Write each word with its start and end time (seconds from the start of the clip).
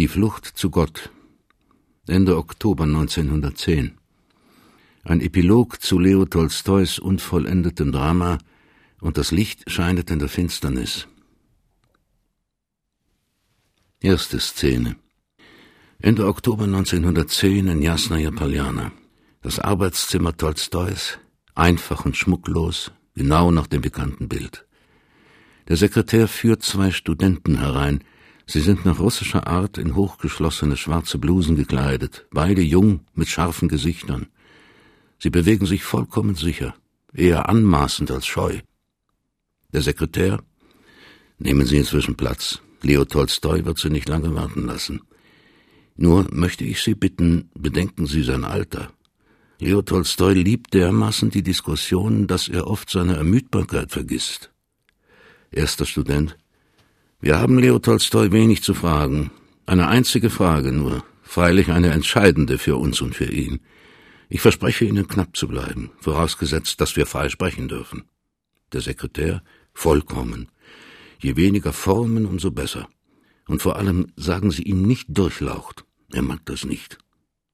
Die 0.00 0.08
Flucht 0.08 0.46
zu 0.46 0.70
Gott. 0.70 1.10
Ende 2.06 2.38
Oktober 2.38 2.84
1910. 2.84 3.98
Ein 5.04 5.20
Epilog 5.20 5.82
zu 5.82 5.98
Leo 5.98 6.24
Tolstois 6.24 6.98
unvollendetem 6.98 7.92
Drama 7.92 8.38
und 9.02 9.18
das 9.18 9.30
Licht 9.30 9.70
scheinet 9.70 10.10
in 10.10 10.18
der 10.18 10.30
Finsternis. 10.30 11.06
Erste 14.00 14.40
Szene. 14.40 14.96
Ende 15.98 16.26
Oktober 16.28 16.64
1910 16.64 17.68
in 17.68 17.82
Jasnaja 17.82 18.30
Paljana. 18.30 18.92
Das 19.42 19.58
Arbeitszimmer 19.58 20.34
Tolstois, 20.34 21.18
einfach 21.54 22.06
und 22.06 22.16
schmucklos, 22.16 22.90
genau 23.14 23.50
nach 23.50 23.66
dem 23.66 23.82
bekannten 23.82 24.30
Bild. 24.30 24.66
Der 25.68 25.76
Sekretär 25.76 26.26
führt 26.26 26.62
zwei 26.62 26.90
Studenten 26.90 27.58
herein. 27.58 28.02
Sie 28.52 28.58
sind 28.58 28.84
nach 28.84 28.98
russischer 28.98 29.46
Art 29.46 29.78
in 29.78 29.94
hochgeschlossene 29.94 30.76
schwarze 30.76 31.18
Blusen 31.18 31.54
gekleidet, 31.54 32.26
beide 32.32 32.62
jung 32.62 33.06
mit 33.14 33.28
scharfen 33.28 33.68
Gesichtern. 33.68 34.26
Sie 35.20 35.30
bewegen 35.30 35.66
sich 35.66 35.84
vollkommen 35.84 36.34
sicher, 36.34 36.74
eher 37.14 37.48
anmaßend 37.48 38.10
als 38.10 38.26
scheu. 38.26 38.58
Der 39.72 39.82
Sekretär, 39.82 40.42
nehmen 41.38 41.64
Sie 41.64 41.76
inzwischen 41.76 42.16
Platz. 42.16 42.60
Leo 42.82 43.04
Tolstoi 43.04 43.64
wird 43.64 43.78
Sie 43.78 43.88
nicht 43.88 44.08
lange 44.08 44.34
warten 44.34 44.66
lassen. 44.66 45.02
Nur 45.94 46.26
möchte 46.32 46.64
ich 46.64 46.82
Sie 46.82 46.96
bitten, 46.96 47.50
bedenken 47.54 48.06
Sie 48.06 48.24
sein 48.24 48.42
Alter. 48.42 48.90
Leo 49.60 49.80
Tolstoi 49.80 50.32
liebt 50.32 50.74
dermaßen 50.74 51.30
die 51.30 51.44
Diskussion, 51.44 52.26
dass 52.26 52.48
er 52.48 52.66
oft 52.66 52.90
seine 52.90 53.14
Ermüdbarkeit 53.14 53.92
vergisst. 53.92 54.50
Erster 55.52 55.86
Student. 55.86 56.36
Wir 57.22 57.38
haben 57.38 57.58
Leo 57.58 57.78
Tolstoi 57.78 58.32
wenig 58.32 58.62
zu 58.62 58.72
fragen. 58.72 59.30
Eine 59.66 59.88
einzige 59.88 60.30
Frage 60.30 60.72
nur, 60.72 61.04
freilich 61.22 61.70
eine 61.70 61.90
entscheidende 61.90 62.56
für 62.56 62.76
uns 62.76 63.02
und 63.02 63.14
für 63.14 63.30
ihn. 63.30 63.60
Ich 64.30 64.40
verspreche 64.40 64.86
Ihnen 64.86 65.06
knapp 65.06 65.36
zu 65.36 65.46
bleiben, 65.46 65.90
vorausgesetzt, 66.00 66.80
dass 66.80 66.96
wir 66.96 67.04
frei 67.04 67.28
sprechen 67.28 67.68
dürfen. 67.68 68.04
Der 68.72 68.80
Sekretär, 68.80 69.42
vollkommen. 69.74 70.48
Je 71.18 71.36
weniger 71.36 71.74
Formen, 71.74 72.24
umso 72.24 72.52
besser. 72.52 72.88
Und 73.46 73.60
vor 73.60 73.76
allem 73.76 74.06
sagen 74.16 74.50
Sie 74.50 74.62
ihm 74.62 74.80
nicht 74.86 75.08
durchlaucht. 75.10 75.84
Er 76.12 76.22
mag 76.22 76.40
das 76.46 76.64
nicht. 76.64 76.96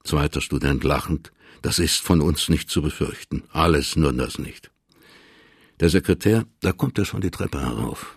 Zweiter 0.05 0.43
Student 0.43 0.85
lachend. 0.85 1.33
Das 1.63 1.81
ist 1.81 2.03
von 2.03 2.21
uns 2.21 2.49
nicht 2.49 2.71
zu 2.71 2.83
befürchten. 2.83 3.43
Alles 3.51 3.97
nur 3.97 4.13
das 4.13 4.39
nicht. 4.39 4.71
Der 5.81 5.89
Sekretär, 5.89 6.47
da 6.61 6.71
kommt 6.71 6.99
er 6.99 7.05
schon 7.05 7.21
die 7.21 7.33
Treppe 7.33 7.61
herauf. 7.61 8.17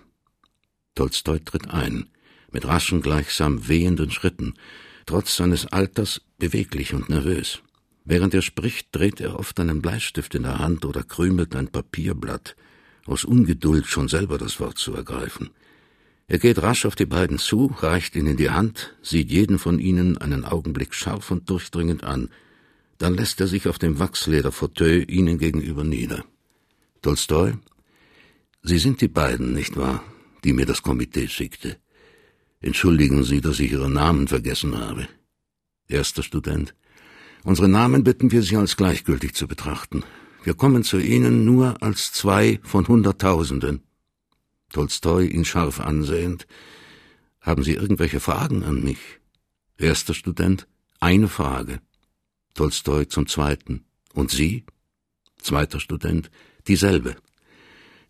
Tolstoi 1.00 1.40
tritt 1.40 1.70
ein, 1.70 2.08
mit 2.52 2.68
raschen, 2.68 3.02
gleichsam 3.02 3.70
wehenden 3.70 4.12
Schritten, 4.12 4.56
trotz 5.06 5.38
seines 5.38 5.66
Alters 5.66 6.20
beweglich 6.40 6.94
und 6.94 7.08
nervös. 7.08 7.62
Während 8.04 8.34
er 8.34 8.42
spricht, 8.42 8.90
dreht 8.92 9.22
er 9.22 9.40
oft 9.40 9.58
einen 9.62 9.82
Bleistift 9.82 10.36
in 10.36 10.44
der 10.44 10.60
Hand 10.60 10.84
oder 10.84 11.04
krümelt 11.04 11.56
ein 11.56 11.70
Papierblatt, 11.70 12.58
aus 13.06 13.24
Ungeduld 13.24 13.88
schon 13.88 14.10
selber 14.10 14.38
das 14.38 14.60
Wort 14.60 14.78
zu 14.78 14.94
ergreifen. 14.94 15.52
Er 16.28 16.38
geht 16.38 16.62
rasch 16.62 16.86
auf 16.86 16.98
die 16.98 17.06
beiden 17.06 17.38
zu, 17.38 17.74
reicht 17.78 18.18
ihnen 18.18 18.36
die 18.36 18.50
Hand, 18.50 18.94
sieht 19.02 19.32
jeden 19.32 19.58
von 19.58 19.80
ihnen 19.80 20.18
einen 20.18 20.44
Augenblick 20.44 20.94
scharf 20.94 21.32
und 21.32 21.50
durchdringend 21.50 22.04
an, 22.04 22.28
dann 22.98 23.16
lässt 23.16 23.40
er 23.40 23.48
sich 23.48 23.70
auf 23.70 23.80
dem 23.80 24.00
Wachslederfauteuil 24.00 25.10
ihnen 25.10 25.38
gegenüber 25.38 25.86
nieder. 25.86 26.26
Tolstoi? 27.02 27.54
Sie 28.64 28.80
sind 28.80 29.00
die 29.00 29.08
beiden, 29.08 29.54
nicht 29.54 29.78
wahr, 29.78 30.04
die 30.44 30.54
mir 30.54 30.66
das 30.66 30.82
Komitee 30.82 31.28
schickte. 31.28 31.78
Entschuldigen 32.62 33.24
Sie, 33.24 33.42
dass 33.42 33.60
ich 33.60 33.72
Ihren 33.72 33.94
Namen 33.94 34.28
vergessen 34.28 34.78
habe. 34.78 35.08
Erster 35.88 36.24
Student. 36.24 36.76
Unsere 37.44 37.70
Namen 37.70 38.04
bitten 38.04 38.32
wir 38.32 38.44
Sie 38.44 38.58
als 38.58 38.76
gleichgültig 38.76 39.34
zu 39.34 39.48
betrachten. 39.48 40.04
Wir 40.44 40.54
kommen 40.54 40.84
zu 40.84 41.00
Ihnen 41.00 41.46
nur 41.46 41.82
als 41.82 42.12
zwei 42.12 42.60
von 42.64 42.88
Hunderttausenden. 42.88 43.82
Tolstoi 44.72 45.26
ihn 45.26 45.46
scharf 45.46 45.80
ansehend. 45.80 46.48
Haben 47.42 47.64
Sie 47.64 47.74
irgendwelche 47.74 48.20
Fragen 48.20 48.64
an 48.64 48.84
mich? 48.84 49.00
Erster 49.78 50.14
Student. 50.14 50.68
Eine 51.00 51.28
Frage. 51.28 51.80
Tolstoi 52.54 53.06
zum 53.06 53.28
zweiten. 53.28 53.86
Und 54.14 54.32
Sie? 54.32 54.66
Zweiter 55.42 55.80
Student. 55.80 56.30
Dieselbe. 56.68 57.16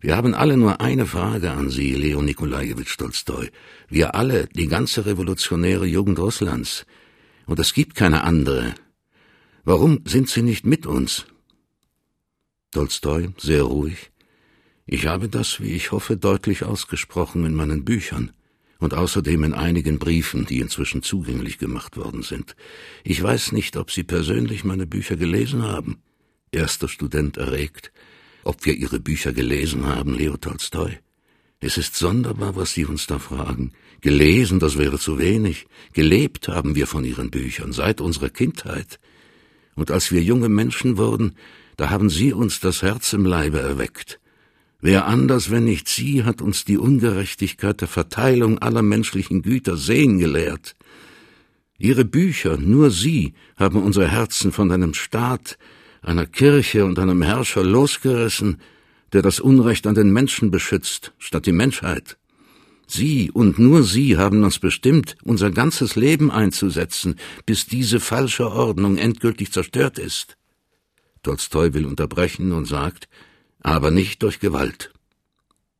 Wir 0.02 0.16
haben 0.16 0.34
alle 0.34 0.56
nur 0.56 0.80
eine 0.80 1.04
Frage 1.04 1.50
an 1.50 1.68
Sie, 1.68 1.92
Leo 1.94 2.22
Nikolajewitsch 2.22 2.96
Tolstoi. 2.96 3.50
Wir 3.90 4.14
alle, 4.14 4.46
die 4.46 4.66
ganze 4.66 5.04
revolutionäre 5.04 5.84
Jugend 5.84 6.18
Russlands. 6.18 6.86
Und 7.44 7.58
es 7.58 7.74
gibt 7.74 7.96
keine 7.96 8.24
andere. 8.24 8.74
Warum 9.62 10.00
sind 10.06 10.30
Sie 10.30 10.40
nicht 10.40 10.64
mit 10.64 10.86
uns? 10.86 11.26
Tolstoi, 12.70 13.28
sehr 13.36 13.64
ruhig. 13.64 14.10
Ich 14.86 15.06
habe 15.06 15.28
das, 15.28 15.60
wie 15.60 15.72
ich 15.72 15.92
hoffe, 15.92 16.16
deutlich 16.16 16.64
ausgesprochen 16.64 17.44
in 17.44 17.52
meinen 17.52 17.84
Büchern 17.84 18.32
und 18.78 18.94
außerdem 18.94 19.44
in 19.44 19.52
einigen 19.52 19.98
Briefen, 19.98 20.46
die 20.46 20.60
inzwischen 20.60 21.02
zugänglich 21.02 21.58
gemacht 21.58 21.98
worden 21.98 22.22
sind. 22.22 22.56
Ich 23.04 23.22
weiß 23.22 23.52
nicht, 23.52 23.76
ob 23.76 23.90
Sie 23.90 24.04
persönlich 24.04 24.64
meine 24.64 24.86
Bücher 24.86 25.16
gelesen 25.16 25.62
haben. 25.62 26.00
Erster 26.52 26.88
Student 26.88 27.36
erregt 27.36 27.92
ob 28.44 28.64
wir 28.64 28.74
Ihre 28.74 29.00
Bücher 29.00 29.32
gelesen 29.32 29.86
haben, 29.86 30.14
Leo 30.14 30.36
Tolstoi. 30.36 30.98
Es 31.60 31.76
ist 31.76 31.96
sonderbar, 31.96 32.56
was 32.56 32.72
Sie 32.72 32.86
uns 32.86 33.06
da 33.06 33.18
fragen. 33.18 33.72
Gelesen, 34.00 34.60
das 34.60 34.78
wäre 34.78 34.98
zu 34.98 35.18
wenig. 35.18 35.66
Gelebt 35.92 36.48
haben 36.48 36.74
wir 36.74 36.86
von 36.86 37.04
Ihren 37.04 37.30
Büchern 37.30 37.72
seit 37.72 38.00
unserer 38.00 38.30
Kindheit. 38.30 38.98
Und 39.74 39.90
als 39.90 40.10
wir 40.10 40.22
junge 40.22 40.48
Menschen 40.48 40.96
wurden, 40.96 41.36
da 41.76 41.90
haben 41.90 42.08
Sie 42.08 42.32
uns 42.32 42.60
das 42.60 42.82
Herz 42.82 43.12
im 43.12 43.26
Leibe 43.26 43.60
erweckt. 43.60 44.20
Wer 44.80 45.06
anders, 45.06 45.50
wenn 45.50 45.64
nicht 45.64 45.88
Sie, 45.88 46.24
hat 46.24 46.40
uns 46.40 46.64
die 46.64 46.78
Ungerechtigkeit 46.78 47.82
der 47.82 47.88
Verteilung 47.88 48.58
aller 48.58 48.82
menschlichen 48.82 49.42
Güter 49.42 49.76
sehen 49.76 50.18
gelehrt. 50.18 50.74
Ihre 51.78 52.06
Bücher, 52.06 52.56
nur 52.56 52.90
Sie, 52.90 53.34
haben 53.56 53.82
unser 53.82 54.08
Herzen 54.08 54.52
von 54.52 54.72
einem 54.72 54.94
Staat, 54.94 55.58
einer 56.02 56.26
Kirche 56.26 56.84
und 56.84 56.98
einem 56.98 57.22
Herrscher 57.22 57.64
losgerissen, 57.64 58.60
der 59.12 59.22
das 59.22 59.40
Unrecht 59.40 59.86
an 59.86 59.94
den 59.94 60.12
Menschen 60.12 60.50
beschützt, 60.50 61.12
statt 61.18 61.46
die 61.46 61.52
Menschheit. 61.52 62.16
Sie 62.86 63.30
und 63.30 63.58
nur 63.58 63.84
Sie 63.84 64.16
haben 64.16 64.42
uns 64.42 64.58
bestimmt, 64.58 65.16
unser 65.22 65.50
ganzes 65.50 65.94
Leben 65.94 66.30
einzusetzen, 66.30 67.16
bis 67.46 67.66
diese 67.66 68.00
falsche 68.00 68.50
Ordnung 68.50 68.96
endgültig 68.96 69.52
zerstört 69.52 69.98
ist. 69.98 70.36
Tolstoi 71.22 71.72
will 71.72 71.86
unterbrechen 71.86 72.52
und 72.52 72.64
sagt, 72.64 73.08
aber 73.60 73.90
nicht 73.90 74.22
durch 74.22 74.40
Gewalt. 74.40 74.92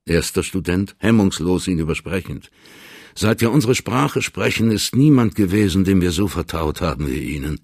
Erster 0.06 0.42
Student, 0.42 0.94
hemmungslos 0.98 1.66
ihn 1.66 1.78
übersprechend. 1.78 2.50
Seit 3.14 3.40
wir 3.40 3.50
unsere 3.50 3.74
Sprache 3.74 4.22
sprechen, 4.22 4.70
ist 4.70 4.94
niemand 4.94 5.34
gewesen, 5.34 5.84
dem 5.84 6.00
wir 6.00 6.12
so 6.12 6.28
vertraut 6.28 6.80
haben 6.80 7.08
wie 7.08 7.34
Ihnen. 7.36 7.60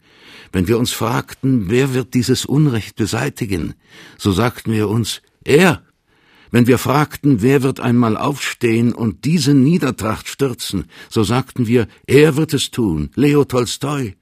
Wenn 0.52 0.68
wir 0.68 0.78
uns 0.78 0.92
fragten, 0.92 1.68
wer 1.68 1.94
wird 1.94 2.14
dieses 2.14 2.44
Unrecht 2.44 2.96
beseitigen, 2.96 3.74
so 4.18 4.32
sagten 4.32 4.72
wir 4.72 4.88
uns, 4.88 5.22
er. 5.44 5.82
Wenn 6.50 6.66
wir 6.66 6.78
fragten, 6.78 7.42
wer 7.42 7.62
wird 7.62 7.80
einmal 7.80 8.16
aufstehen 8.16 8.92
und 8.92 9.24
diese 9.24 9.54
Niedertracht 9.54 10.28
stürzen, 10.28 10.86
so 11.10 11.24
sagten 11.24 11.66
wir, 11.66 11.88
er 12.06 12.36
wird 12.36 12.54
es 12.54 12.70
tun, 12.70 13.10
Leo 13.14 13.44
Tolstoi. 13.44 14.14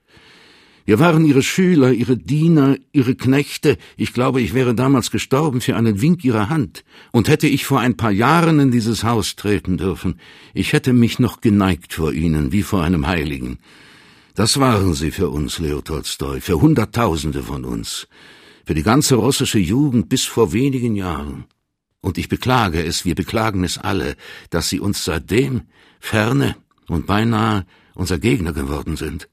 Wir 0.86 0.98
waren 0.98 1.24
ihre 1.24 1.42
Schüler, 1.42 1.92
ihre 1.92 2.18
Diener, 2.18 2.76
ihre 2.92 3.14
Knechte. 3.14 3.78
Ich 3.96 4.12
glaube, 4.12 4.42
ich 4.42 4.52
wäre 4.52 4.74
damals 4.74 5.10
gestorben 5.10 5.62
für 5.62 5.76
einen 5.76 6.02
Wink 6.02 6.24
ihrer 6.24 6.50
Hand. 6.50 6.84
Und 7.10 7.28
hätte 7.28 7.46
ich 7.46 7.64
vor 7.64 7.80
ein 7.80 7.96
paar 7.96 8.10
Jahren 8.10 8.60
in 8.60 8.70
dieses 8.70 9.02
Haus 9.02 9.34
treten 9.34 9.78
dürfen, 9.78 10.20
ich 10.52 10.74
hätte 10.74 10.92
mich 10.92 11.18
noch 11.18 11.40
geneigt 11.40 11.94
vor 11.94 12.12
ihnen, 12.12 12.52
wie 12.52 12.62
vor 12.62 12.82
einem 12.82 13.06
Heiligen. 13.06 13.58
Das 14.34 14.60
waren 14.60 14.92
sie 14.94 15.10
für 15.10 15.30
uns, 15.30 15.58
Leo 15.58 15.80
Tolstoi, 15.80 16.40
für 16.40 16.60
Hunderttausende 16.60 17.42
von 17.42 17.64
uns, 17.64 18.08
für 18.66 18.74
die 18.74 18.82
ganze 18.82 19.14
russische 19.14 19.60
Jugend 19.60 20.08
bis 20.08 20.24
vor 20.24 20.52
wenigen 20.52 20.96
Jahren. 20.96 21.44
Und 22.02 22.18
ich 22.18 22.28
beklage 22.28 22.84
es, 22.84 23.06
wir 23.06 23.14
beklagen 23.14 23.64
es 23.64 23.78
alle, 23.78 24.16
dass 24.50 24.68
sie 24.68 24.80
uns 24.80 25.04
seitdem 25.04 25.62
ferne 25.98 26.56
und 26.88 27.06
beinahe 27.06 27.64
unser 27.94 28.18
Gegner 28.18 28.52
geworden 28.52 28.96
sind. 28.96 29.28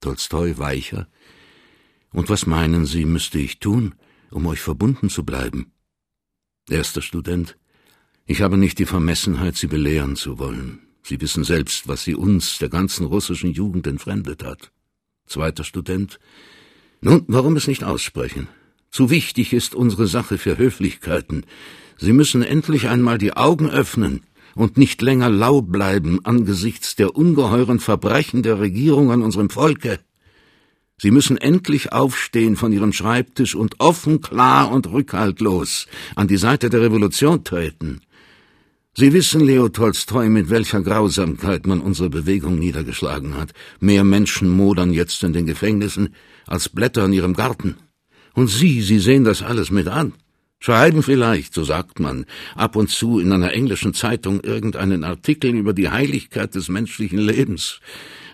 Tolstoi 0.00 0.58
weicher. 0.58 1.08
Und 2.12 2.28
was 2.28 2.46
meinen 2.46 2.86
Sie, 2.86 3.04
müsste 3.04 3.38
ich 3.38 3.58
tun, 3.58 3.94
um 4.30 4.46
euch 4.46 4.60
verbunden 4.60 5.10
zu 5.10 5.24
bleiben? 5.24 5.72
Erster 6.68 7.02
Student. 7.02 7.56
Ich 8.26 8.42
habe 8.42 8.56
nicht 8.56 8.78
die 8.78 8.86
Vermessenheit, 8.86 9.56
Sie 9.56 9.66
belehren 9.66 10.16
zu 10.16 10.38
wollen. 10.38 10.88
Sie 11.02 11.20
wissen 11.22 11.42
selbst, 11.42 11.88
was 11.88 12.04
sie 12.04 12.14
uns, 12.14 12.58
der 12.58 12.68
ganzen 12.68 13.06
russischen 13.06 13.50
Jugend, 13.50 13.86
entfremdet 13.86 14.44
hat. 14.44 14.72
Zweiter 15.26 15.64
Student. 15.64 16.20
Nun, 17.00 17.24
warum 17.28 17.56
es 17.56 17.66
nicht 17.66 17.82
aussprechen? 17.82 18.48
Zu 18.90 19.08
wichtig 19.08 19.54
ist 19.54 19.74
unsere 19.74 20.06
Sache 20.06 20.36
für 20.36 20.58
Höflichkeiten. 20.58 21.46
Sie 21.96 22.12
müssen 22.12 22.42
endlich 22.42 22.88
einmal 22.88 23.16
die 23.16 23.32
Augen 23.32 23.70
öffnen 23.70 24.20
und 24.58 24.76
nicht 24.76 25.00
länger 25.02 25.30
lau 25.30 25.62
bleiben 25.62 26.18
angesichts 26.24 26.96
der 26.96 27.14
ungeheuren 27.14 27.78
Verbrechen 27.78 28.42
der 28.42 28.58
Regierung 28.58 29.12
an 29.12 29.22
unserem 29.22 29.50
Volke. 29.50 30.00
Sie 31.00 31.12
müssen 31.12 31.36
endlich 31.36 31.92
aufstehen 31.92 32.56
von 32.56 32.72
ihrem 32.72 32.92
Schreibtisch 32.92 33.54
und 33.54 33.76
offen, 33.78 34.20
klar 34.20 34.72
und 34.72 34.90
rückhaltlos 34.90 35.86
an 36.16 36.26
die 36.26 36.36
Seite 36.36 36.70
der 36.70 36.80
Revolution 36.80 37.44
treten. 37.44 38.00
Sie 38.96 39.12
wissen, 39.12 39.40
Leo 39.40 39.68
Tolstoi, 39.68 40.28
mit 40.28 40.50
welcher 40.50 40.82
Grausamkeit 40.82 41.68
man 41.68 41.80
unsere 41.80 42.10
Bewegung 42.10 42.58
niedergeschlagen 42.58 43.36
hat. 43.36 43.52
Mehr 43.78 44.02
Menschen 44.02 44.48
modern 44.48 44.92
jetzt 44.92 45.22
in 45.22 45.32
den 45.32 45.46
Gefängnissen 45.46 46.16
als 46.48 46.68
Blätter 46.68 47.04
in 47.04 47.12
ihrem 47.12 47.34
Garten. 47.34 47.76
Und 48.34 48.48
Sie, 48.48 48.82
Sie 48.82 48.98
sehen 48.98 49.22
das 49.22 49.40
alles 49.40 49.70
mit 49.70 49.86
an. 49.86 50.14
Schreiben 50.60 51.04
vielleicht, 51.04 51.54
so 51.54 51.62
sagt 51.62 52.00
man, 52.00 52.26
ab 52.56 52.74
und 52.74 52.90
zu 52.90 53.20
in 53.20 53.32
einer 53.32 53.52
englischen 53.52 53.94
Zeitung 53.94 54.40
irgendeinen 54.40 55.04
Artikel 55.04 55.54
über 55.54 55.72
die 55.72 55.88
Heiligkeit 55.88 56.54
des 56.54 56.68
menschlichen 56.68 57.18
Lebens. 57.18 57.80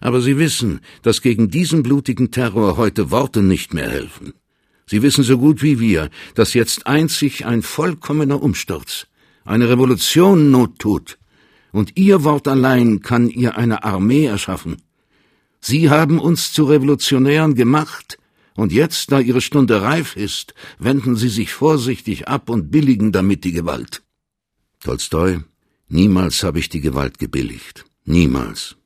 Aber 0.01 0.23
Sie 0.23 0.39
wissen, 0.39 0.81
dass 1.03 1.21
gegen 1.21 1.51
diesen 1.51 1.83
blutigen 1.83 2.31
Terror 2.31 2.79
heute 2.79 3.11
Worte 3.11 3.43
nicht 3.43 3.75
mehr 3.75 3.91
helfen. 3.91 4.33
Sie 4.87 5.03
wissen 5.03 5.23
so 5.23 5.39
gut 5.39 5.63
wie 5.63 5.81
wir, 5.81 6.11
dass 6.35 6.55
jetzt 6.55 6.87
einzig 6.87 7.45
ein 7.45 7.63
vollkommener 7.63 8.43
Umsturz, 8.43 9.07
eine 9.45 9.69
Revolution 9.69 10.51
Not 10.51 10.79
tut, 10.79 11.19
und 11.73 11.97
Ihr 11.97 12.23
Wort 12.23 12.47
allein 12.47 13.01
kann 13.01 13.29
ihr 13.29 13.59
eine 13.59 13.83
Armee 13.83 14.27
erschaffen. 14.27 14.77
Sie 15.61 15.91
haben 15.91 16.21
uns 16.21 16.53
zu 16.53 16.65
Revolutionären 16.65 17.55
gemacht, 17.55 18.19
und 18.57 18.73
jetzt, 18.73 19.11
da 19.13 19.21
ihre 19.21 19.41
Stunde 19.41 19.83
reif 19.83 20.17
ist, 20.17 20.55
wenden 20.79 21.17
sie 21.17 21.29
sich 21.29 21.53
vorsichtig 21.53 22.29
ab 22.29 22.49
und 22.49 22.71
billigen 22.71 23.13
damit 23.13 23.45
die 23.45 23.53
Gewalt. 23.53 24.03
Tolstoi, 24.81 25.41
niemals 25.89 26.43
habe 26.43 26.59
ich 26.59 26.69
die 26.69 26.81
Gewalt 26.81 27.19
gebilligt. 27.19 27.85
Niemals. 28.05 28.77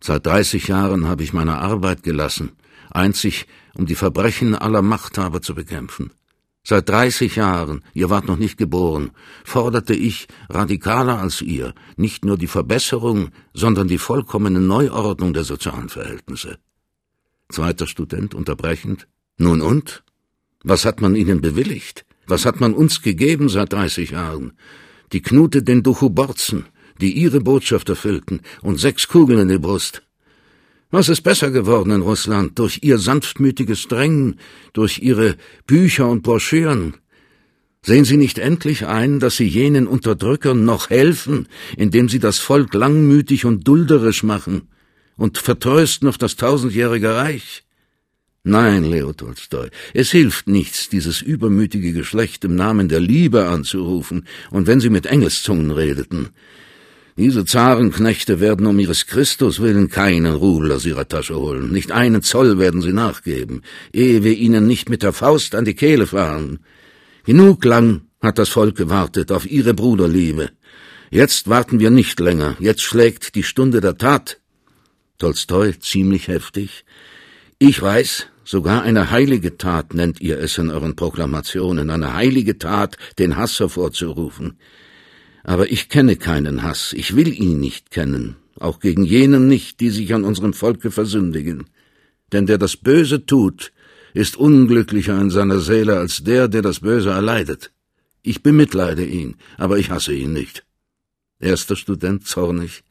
Seit 0.00 0.26
dreißig 0.26 0.68
Jahren 0.68 1.06
habe 1.06 1.22
ich 1.22 1.32
meine 1.32 1.58
Arbeit 1.58 2.02
gelassen, 2.02 2.52
einzig 2.90 3.46
um 3.74 3.86
die 3.86 3.94
Verbrechen 3.94 4.54
aller 4.54 4.82
Machthaber 4.82 5.42
zu 5.42 5.54
bekämpfen. 5.54 6.10
Seit 6.64 6.88
dreißig 6.88 7.36
Jahren, 7.36 7.82
ihr 7.94 8.10
wart 8.10 8.26
noch 8.26 8.38
nicht 8.38 8.56
geboren, 8.56 9.10
forderte 9.44 9.94
ich, 9.94 10.26
radikaler 10.48 11.20
als 11.20 11.40
ihr, 11.40 11.74
nicht 11.96 12.24
nur 12.24 12.36
die 12.36 12.48
Verbesserung, 12.48 13.28
sondern 13.54 13.86
die 13.86 13.98
vollkommene 13.98 14.60
Neuordnung 14.60 15.32
der 15.32 15.44
sozialen 15.44 15.88
Verhältnisse. 15.88 16.58
Zweiter 17.48 17.86
Student 17.86 18.34
unterbrechend. 18.34 19.06
Nun 19.38 19.60
und? 19.60 20.02
Was 20.62 20.84
hat 20.84 21.00
man 21.00 21.14
Ihnen 21.14 21.40
bewilligt? 21.40 22.04
Was 22.26 22.44
hat 22.44 22.60
man 22.60 22.74
uns 22.74 23.02
gegeben 23.02 23.48
seit 23.48 23.72
dreißig 23.72 24.10
Jahren? 24.10 24.52
Die 25.12 25.22
Knute 25.22 25.62
den 25.62 25.84
Duchuborzen, 25.84 26.66
die 27.00 27.12
Ihre 27.12 27.40
Botschaft 27.40 27.88
erfüllten, 27.88 28.40
und 28.62 28.80
sechs 28.80 29.06
Kugeln 29.06 29.38
in 29.40 29.48
die 29.48 29.58
Brust. 29.58 30.02
Was 30.90 31.08
ist 31.08 31.22
besser 31.22 31.50
geworden 31.50 31.90
in 31.90 32.02
Russland 32.02 32.58
durch 32.58 32.80
Ihr 32.82 32.98
sanftmütiges 32.98 33.86
Drängen, 33.86 34.40
durch 34.72 34.98
Ihre 34.98 35.36
Bücher 35.66 36.08
und 36.08 36.22
Broschüren? 36.22 36.94
Sehen 37.82 38.04
Sie 38.04 38.16
nicht 38.16 38.38
endlich 38.38 38.86
ein, 38.86 39.20
dass 39.20 39.36
Sie 39.36 39.46
jenen 39.46 39.86
Unterdrückern 39.86 40.64
noch 40.64 40.90
helfen, 40.90 41.46
indem 41.76 42.08
Sie 42.08 42.18
das 42.18 42.38
Volk 42.38 42.74
langmütig 42.74 43.44
und 43.44 43.68
dulderisch 43.68 44.24
machen? 44.24 44.68
Und 45.16 45.38
vertrösten 45.38 46.08
auf 46.08 46.18
das 46.18 46.36
tausendjährige 46.36 47.14
Reich? 47.14 47.64
Nein, 48.48 48.84
Leo 48.84 49.12
Tolstoi, 49.12 49.70
es 49.92 50.12
hilft 50.12 50.46
nichts, 50.46 50.88
dieses 50.88 51.20
übermütige 51.20 51.92
Geschlecht 51.92 52.44
im 52.44 52.54
Namen 52.54 52.88
der 52.88 53.00
Liebe 53.00 53.48
anzurufen, 53.48 54.24
und 54.52 54.68
wenn 54.68 54.78
sie 54.78 54.88
mit 54.90 55.06
Engelszungen 55.06 55.72
redeten. 55.72 56.28
Diese 57.18 57.44
Zarenknechte 57.44 58.38
werden 58.38 58.66
um 58.66 58.78
ihres 58.78 59.06
Christus 59.06 59.60
willen 59.60 59.88
keinen 59.88 60.34
Rubel 60.34 60.70
aus 60.70 60.84
ihrer 60.84 61.08
Tasche 61.08 61.34
holen, 61.34 61.72
nicht 61.72 61.90
einen 61.90 62.22
Zoll 62.22 62.58
werden 62.58 62.82
sie 62.82 62.92
nachgeben, 62.92 63.62
ehe 63.92 64.22
wir 64.22 64.36
ihnen 64.36 64.68
nicht 64.68 64.90
mit 64.90 65.02
der 65.02 65.12
Faust 65.12 65.56
an 65.56 65.64
die 65.64 65.74
Kehle 65.74 66.06
fahren. 66.06 66.60
Genug 67.24 67.64
lang 67.64 68.02
hat 68.20 68.38
das 68.38 68.50
Volk 68.50 68.76
gewartet 68.76 69.32
auf 69.32 69.50
ihre 69.50 69.74
Bruderliebe. 69.74 70.50
Jetzt 71.10 71.48
warten 71.48 71.80
wir 71.80 71.90
nicht 71.90 72.20
länger, 72.20 72.56
jetzt 72.60 72.82
schlägt 72.82 73.34
die 73.34 73.42
Stunde 73.42 73.80
der 73.80 73.98
Tat. 73.98 74.38
Tolstoi 75.18 75.72
ziemlich 75.80 76.28
heftig. 76.28 76.84
Ich 77.58 77.80
weiß, 77.80 78.26
sogar 78.44 78.82
eine 78.82 79.10
heilige 79.10 79.56
Tat 79.56 79.94
nennt 79.94 80.20
ihr 80.20 80.38
es 80.38 80.58
in 80.58 80.70
euren 80.70 80.96
Proklamationen, 80.96 81.90
eine 81.90 82.14
heilige 82.14 82.58
Tat, 82.58 82.96
den 83.18 83.36
Hass 83.36 83.58
hervorzurufen. 83.60 84.58
Aber 85.42 85.70
ich 85.70 85.88
kenne 85.88 86.16
keinen 86.16 86.62
Hass, 86.62 86.92
ich 86.92 87.16
will 87.16 87.28
ihn 87.28 87.60
nicht 87.60 87.90
kennen, 87.90 88.36
auch 88.58 88.80
gegen 88.80 89.04
jenen 89.04 89.48
nicht, 89.48 89.80
die 89.80 89.90
sich 89.90 90.12
an 90.12 90.24
unserem 90.24 90.52
Volke 90.52 90.90
versündigen. 90.90 91.66
Denn 92.32 92.46
der 92.46 92.58
das 92.58 92.76
Böse 92.76 93.24
tut, 93.24 93.72
ist 94.12 94.36
unglücklicher 94.36 95.20
in 95.20 95.30
seiner 95.30 95.60
Seele 95.60 95.98
als 95.98 96.24
der, 96.24 96.48
der 96.48 96.62
das 96.62 96.80
Böse 96.80 97.10
erleidet. 97.10 97.70
Ich 98.22 98.42
bemitleide 98.42 99.04
ihn, 99.04 99.36
aber 99.56 99.78
ich 99.78 99.90
hasse 99.90 100.12
ihn 100.12 100.32
nicht. 100.32 100.64
Erster 101.38 101.76
Student 101.76 102.26
zornig. 102.26 102.82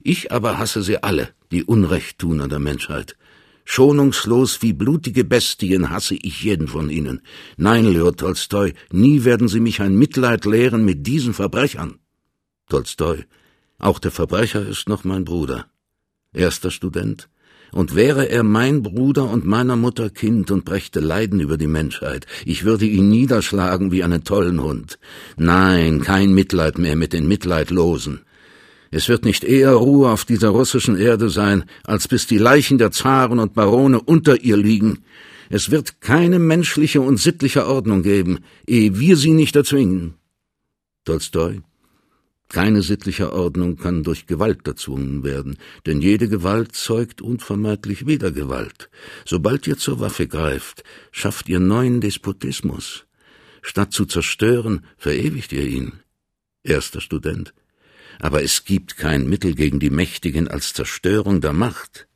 Ich 0.00 0.30
aber 0.30 0.58
hasse 0.58 0.82
sie 0.82 1.02
alle, 1.02 1.30
die 1.50 1.64
Unrechttuner 1.64 2.48
der 2.48 2.58
Menschheit. 2.58 3.16
Schonungslos 3.64 4.62
wie 4.62 4.72
blutige 4.72 5.24
Bestien 5.24 5.90
hasse 5.90 6.14
ich 6.14 6.42
jeden 6.42 6.68
von 6.68 6.88
ihnen. 6.88 7.20
Nein, 7.58 7.84
Leo 7.84 8.10
Tolstoi, 8.12 8.72
nie 8.90 9.24
werden 9.24 9.48
Sie 9.48 9.60
mich 9.60 9.82
ein 9.82 9.94
Mitleid 9.94 10.46
lehren 10.46 10.84
mit 10.84 11.06
diesen 11.06 11.34
Verbrechern. 11.34 11.98
Tolstoi, 12.70 13.24
auch 13.78 13.98
der 13.98 14.10
Verbrecher 14.10 14.66
ist 14.66 14.88
noch 14.88 15.04
mein 15.04 15.24
Bruder. 15.24 15.66
Erster 16.32 16.70
Student, 16.70 17.28
und 17.72 17.94
wäre 17.94 18.28
er 18.30 18.42
mein 18.42 18.82
Bruder 18.82 19.28
und 19.30 19.44
meiner 19.44 19.76
Mutter 19.76 20.10
Kind 20.10 20.50
und 20.50 20.64
brächte 20.64 21.00
Leiden 21.00 21.40
über 21.40 21.58
die 21.58 21.66
Menschheit, 21.66 22.26
ich 22.44 22.64
würde 22.64 22.86
ihn 22.86 23.08
niederschlagen 23.08 23.92
wie 23.92 24.02
einen 24.02 24.24
tollen 24.24 24.62
Hund. 24.62 24.98
Nein, 25.36 26.00
kein 26.00 26.32
Mitleid 26.32 26.78
mehr 26.78 26.96
mit 26.96 27.12
den 27.12 27.28
Mitleidlosen. 27.28 28.22
Es 28.90 29.08
wird 29.08 29.24
nicht 29.24 29.44
eher 29.44 29.72
Ruhe 29.72 30.10
auf 30.10 30.24
dieser 30.24 30.48
russischen 30.48 30.96
Erde 30.96 31.30
sein, 31.30 31.64
als 31.84 32.08
bis 32.08 32.26
die 32.26 32.38
Leichen 32.38 32.78
der 32.78 32.90
Zaren 32.90 33.38
und 33.38 33.54
Barone 33.54 34.00
unter 34.00 34.40
ihr 34.42 34.56
liegen. 34.56 35.04
Es 35.50 35.70
wird 35.70 36.00
keine 36.00 36.38
menschliche 36.38 37.00
und 37.00 37.18
sittliche 37.18 37.66
Ordnung 37.66 38.02
geben, 38.02 38.40
ehe 38.66 38.98
wir 38.98 39.16
sie 39.16 39.32
nicht 39.32 39.56
erzwingen. 39.56 40.14
Tolstoi 41.04 41.60
keine 42.48 42.80
sittliche 42.80 43.32
Ordnung 43.34 43.76
kann 43.76 44.02
durch 44.02 44.26
Gewalt 44.26 44.66
erzwungen 44.66 45.22
werden, 45.22 45.58
denn 45.84 46.00
jede 46.00 46.28
Gewalt 46.28 46.74
zeugt 46.74 47.20
unvermeidlich 47.20 48.06
wieder 48.06 48.30
Gewalt. 48.30 48.88
Sobald 49.26 49.66
ihr 49.66 49.76
zur 49.76 50.00
Waffe 50.00 50.26
greift, 50.26 50.82
schafft 51.12 51.48
ihr 51.50 51.60
neuen 51.60 52.00
Despotismus. 52.00 53.04
Statt 53.60 53.92
zu 53.92 54.06
zerstören, 54.06 54.86
verewigt 54.96 55.52
ihr 55.52 55.66
ihn. 55.66 55.92
Erster 56.62 57.02
Student 57.02 57.52
aber 58.20 58.42
es 58.42 58.64
gibt 58.64 58.96
kein 58.96 59.28
Mittel 59.28 59.54
gegen 59.54 59.80
die 59.80 59.90
Mächtigen 59.90 60.48
als 60.48 60.72
Zerstörung 60.72 61.40
der 61.40 61.52
Macht. 61.52 62.06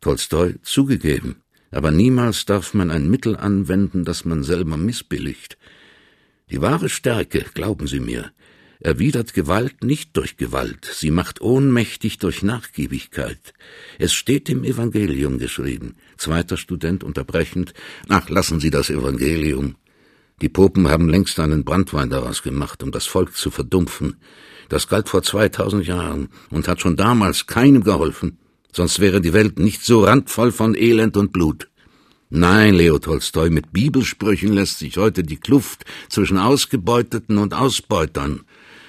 Tolstoi 0.00 0.56
zugegeben, 0.62 1.36
aber 1.70 1.90
niemals 1.90 2.44
darf 2.44 2.74
man 2.74 2.90
ein 2.90 3.08
Mittel 3.08 3.36
anwenden, 3.36 4.04
das 4.04 4.24
man 4.24 4.42
selber 4.42 4.76
missbilligt. 4.76 5.56
Die 6.50 6.60
wahre 6.60 6.88
Stärke, 6.88 7.46
glauben 7.54 7.86
Sie 7.86 8.00
mir, 8.00 8.32
erwidert 8.80 9.32
Gewalt 9.32 9.84
nicht 9.84 10.16
durch 10.16 10.36
Gewalt, 10.36 10.84
sie 10.92 11.10
macht 11.10 11.40
ohnmächtig 11.40 12.18
durch 12.18 12.42
Nachgiebigkeit. 12.42 13.54
Es 13.98 14.12
steht 14.12 14.48
im 14.48 14.64
Evangelium 14.64 15.38
geschrieben. 15.38 15.94
Zweiter 16.16 16.56
Student 16.56 17.04
unterbrechend, 17.04 17.74
ach, 18.08 18.28
lassen 18.28 18.60
Sie 18.60 18.70
das 18.70 18.90
Evangelium. 18.90 19.76
Die 20.40 20.48
Popen 20.48 20.88
haben 20.88 21.08
längst 21.08 21.38
einen 21.38 21.64
Brandwein 21.64 22.10
daraus 22.10 22.42
gemacht, 22.42 22.82
um 22.82 22.90
das 22.90 23.06
Volk 23.06 23.36
zu 23.36 23.50
verdumpfen. 23.50 24.16
Das 24.72 24.88
galt 24.88 25.10
vor 25.10 25.22
2000 25.22 25.86
Jahren 25.86 26.30
und 26.48 26.66
hat 26.66 26.80
schon 26.80 26.96
damals 26.96 27.46
keinem 27.46 27.84
geholfen, 27.84 28.38
sonst 28.72 29.00
wäre 29.00 29.20
die 29.20 29.34
Welt 29.34 29.58
nicht 29.58 29.84
so 29.84 30.02
randvoll 30.02 30.50
von 30.50 30.74
Elend 30.74 31.18
und 31.18 31.30
Blut. 31.30 31.68
Nein, 32.30 32.72
Leo 32.72 32.98
Tolstoi, 32.98 33.50
mit 33.50 33.74
Bibelsprüchen 33.74 34.50
lässt 34.50 34.78
sich 34.78 34.96
heute 34.96 35.24
die 35.24 35.36
Kluft 35.36 35.84
zwischen 36.08 36.38
Ausgebeuteten 36.38 37.36
und 37.36 37.52
Ausbeutern, 37.52 38.44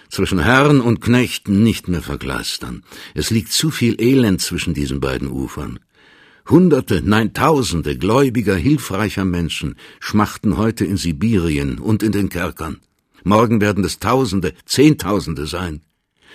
zwischen 0.09 0.39
Herren 0.39 0.79
und 0.79 1.01
Knechten 1.01 1.63
nicht 1.63 1.89
mehr 1.89 2.01
vergleistern. 2.01 2.83
Es 3.13 3.29
liegt 3.29 3.51
zu 3.51 3.69
viel 3.69 4.01
Elend 4.01 4.39
zwischen 4.39 4.73
diesen 4.73 5.01
beiden 5.01 5.29
Ufern. 5.29 5.79
Hunderte, 6.47 7.01
nein 7.03 7.33
Tausende 7.33 7.97
gläubiger, 7.97 8.55
hilfreicher 8.55 9.25
Menschen 9.25 9.75
schmachten 9.99 10.55
heute 10.55 10.85
in 10.85 10.95
Sibirien 10.95 11.77
und 11.77 12.03
in 12.03 12.13
den 12.13 12.29
Kerkern. 12.29 12.79
Morgen 13.23 13.61
werden 13.61 13.83
es 13.83 13.99
Tausende, 13.99 14.53
Zehntausende 14.65 15.47
sein. 15.47 15.81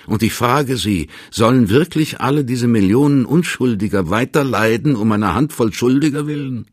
Und 0.07 0.23
ich 0.23 0.33
frage 0.33 0.77
Sie, 0.77 1.09
sollen 1.31 1.69
wirklich 1.69 2.21
alle 2.21 2.45
diese 2.45 2.69
Millionen 2.69 3.27
Unschuldiger 3.27 4.11
weiter 4.11 4.45
leiden 4.45 4.97
um 4.97 5.13
eine 5.13 5.35
Handvoll 5.35 5.73
Schuldiger 5.73 6.27
willen? 6.27 6.67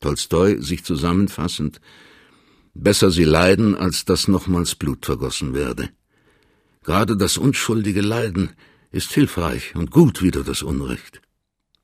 Tolstoi 0.00 0.60
sich 0.60 0.84
zusammenfassend, 0.84 1.80
besser 2.74 3.10
sie 3.10 3.24
leiden, 3.24 3.74
als 3.74 4.04
dass 4.04 4.28
nochmals 4.28 4.74
Blut 4.74 5.06
vergossen 5.06 5.54
werde. 5.54 5.88
Gerade 6.84 7.16
das 7.16 7.38
unschuldige 7.38 8.02
Leiden 8.02 8.50
ist 8.92 9.12
hilfreich 9.12 9.74
und 9.74 9.90
gut 9.90 10.22
wider 10.22 10.44
das 10.44 10.62
Unrecht. 10.62 11.22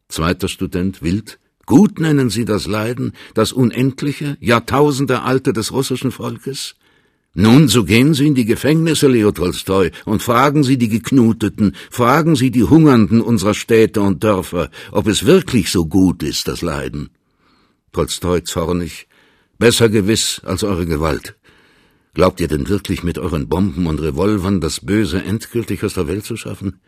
Zweiter 0.09 0.49
Student 0.49 1.03
Wild. 1.03 1.39
Gut 1.65 2.01
nennen 2.01 2.29
Sie 2.29 2.45
das 2.45 2.67
Leiden, 2.67 3.13
das 3.35 3.53
unendliche, 3.53 4.37
Jahrtausende 4.41 5.23
alte 5.23 5.53
des 5.53 5.73
russischen 5.73 6.11
Volkes? 6.11 6.75
Nun, 7.35 7.69
so 7.69 7.85
gehen 7.85 8.13
Sie 8.13 8.27
in 8.27 8.35
die 8.35 8.45
Gefängnisse, 8.45 9.09
Leo 9.09 9.33
Tolstoi, 9.33 9.91
und 10.05 10.23
fragen 10.23 10.65
Sie 10.65 10.77
die 10.77 10.91
Geknuteten, 10.91 11.75
fragen 11.91 12.37
Sie 12.37 12.51
die 12.51 12.65
Hungernden 12.65 13.23
unserer 13.23 13.55
Städte 13.55 14.03
und 14.03 14.23
Dörfer, 14.23 14.71
ob 14.91 15.07
es 15.07 15.25
wirklich 15.25 15.71
so 15.71 15.87
gut 15.87 16.23
ist, 16.23 16.47
das 16.47 16.61
Leiden. 16.61 17.09
Tolstoi 17.93 18.43
zornig, 18.43 19.09
besser 19.59 19.89
gewiss 19.89 20.43
als 20.45 20.63
eure 20.63 20.85
Gewalt. 20.85 21.35
Glaubt 22.13 22.39
ihr 22.41 22.49
denn 22.49 22.69
wirklich 22.69 23.03
mit 23.03 23.19
euren 23.19 23.49
Bomben 23.49 23.87
und 23.87 24.03
Revolvern 24.03 24.61
das 24.61 24.81
Böse 24.81 25.23
endgültig 25.23 25.83
aus 25.85 25.95
der 25.95 26.09
Welt 26.09 26.27
zu 26.27 26.37
schaffen? 26.37 26.81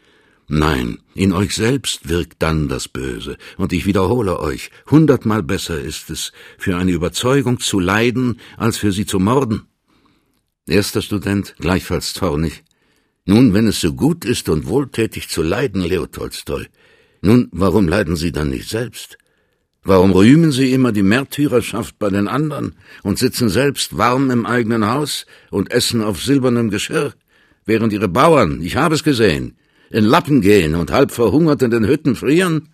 Nein, 0.46 0.98
in 1.14 1.32
euch 1.32 1.54
selbst 1.54 2.10
wirkt 2.10 2.42
dann 2.42 2.68
das 2.68 2.86
Böse, 2.86 3.38
und 3.56 3.72
ich 3.72 3.86
wiederhole 3.86 4.38
euch, 4.40 4.70
hundertmal 4.90 5.42
besser 5.42 5.80
ist 5.80 6.10
es, 6.10 6.32
für 6.58 6.76
eine 6.76 6.92
Überzeugung 6.92 7.60
zu 7.60 7.80
leiden, 7.80 8.40
als 8.58 8.76
für 8.76 8.92
sie 8.92 9.06
zu 9.06 9.18
morden. 9.18 9.62
Erster 10.66 11.02
Student, 11.02 11.54
gleichfalls 11.58 12.14
zornig. 12.14 12.64
Nun, 13.26 13.52
wenn 13.52 13.66
es 13.66 13.82
so 13.82 13.92
gut 13.92 14.24
ist 14.24 14.48
und 14.48 14.66
wohltätig 14.66 15.28
zu 15.28 15.42
leiden, 15.42 15.82
Leo 15.82 16.06
Tolstoi, 16.06 16.64
nun, 17.20 17.48
warum 17.52 17.86
leiden 17.86 18.16
Sie 18.16 18.32
dann 18.32 18.48
nicht 18.48 18.70
selbst? 18.70 19.18
Warum 19.82 20.12
rühmen 20.12 20.52
Sie 20.52 20.72
immer 20.72 20.92
die 20.92 21.02
Märtyrerschaft 21.02 21.98
bei 21.98 22.08
den 22.08 22.28
anderen 22.28 22.76
und 23.02 23.18
sitzen 23.18 23.50
selbst 23.50 23.98
warm 23.98 24.30
im 24.30 24.46
eigenen 24.46 24.86
Haus 24.86 25.26
und 25.50 25.70
essen 25.70 26.00
auf 26.00 26.22
silbernem 26.22 26.70
Geschirr, 26.70 27.12
während 27.66 27.92
Ihre 27.92 28.08
Bauern, 28.08 28.62
ich 28.62 28.76
habe 28.76 28.94
es 28.94 29.04
gesehen, 29.04 29.58
in 29.90 30.06
Lappen 30.06 30.40
gehen 30.40 30.76
und 30.76 30.90
halb 30.90 31.10
verhungert 31.10 31.60
in 31.60 31.72
den 31.72 31.86
Hütten 31.86 32.16
frieren? 32.16 32.70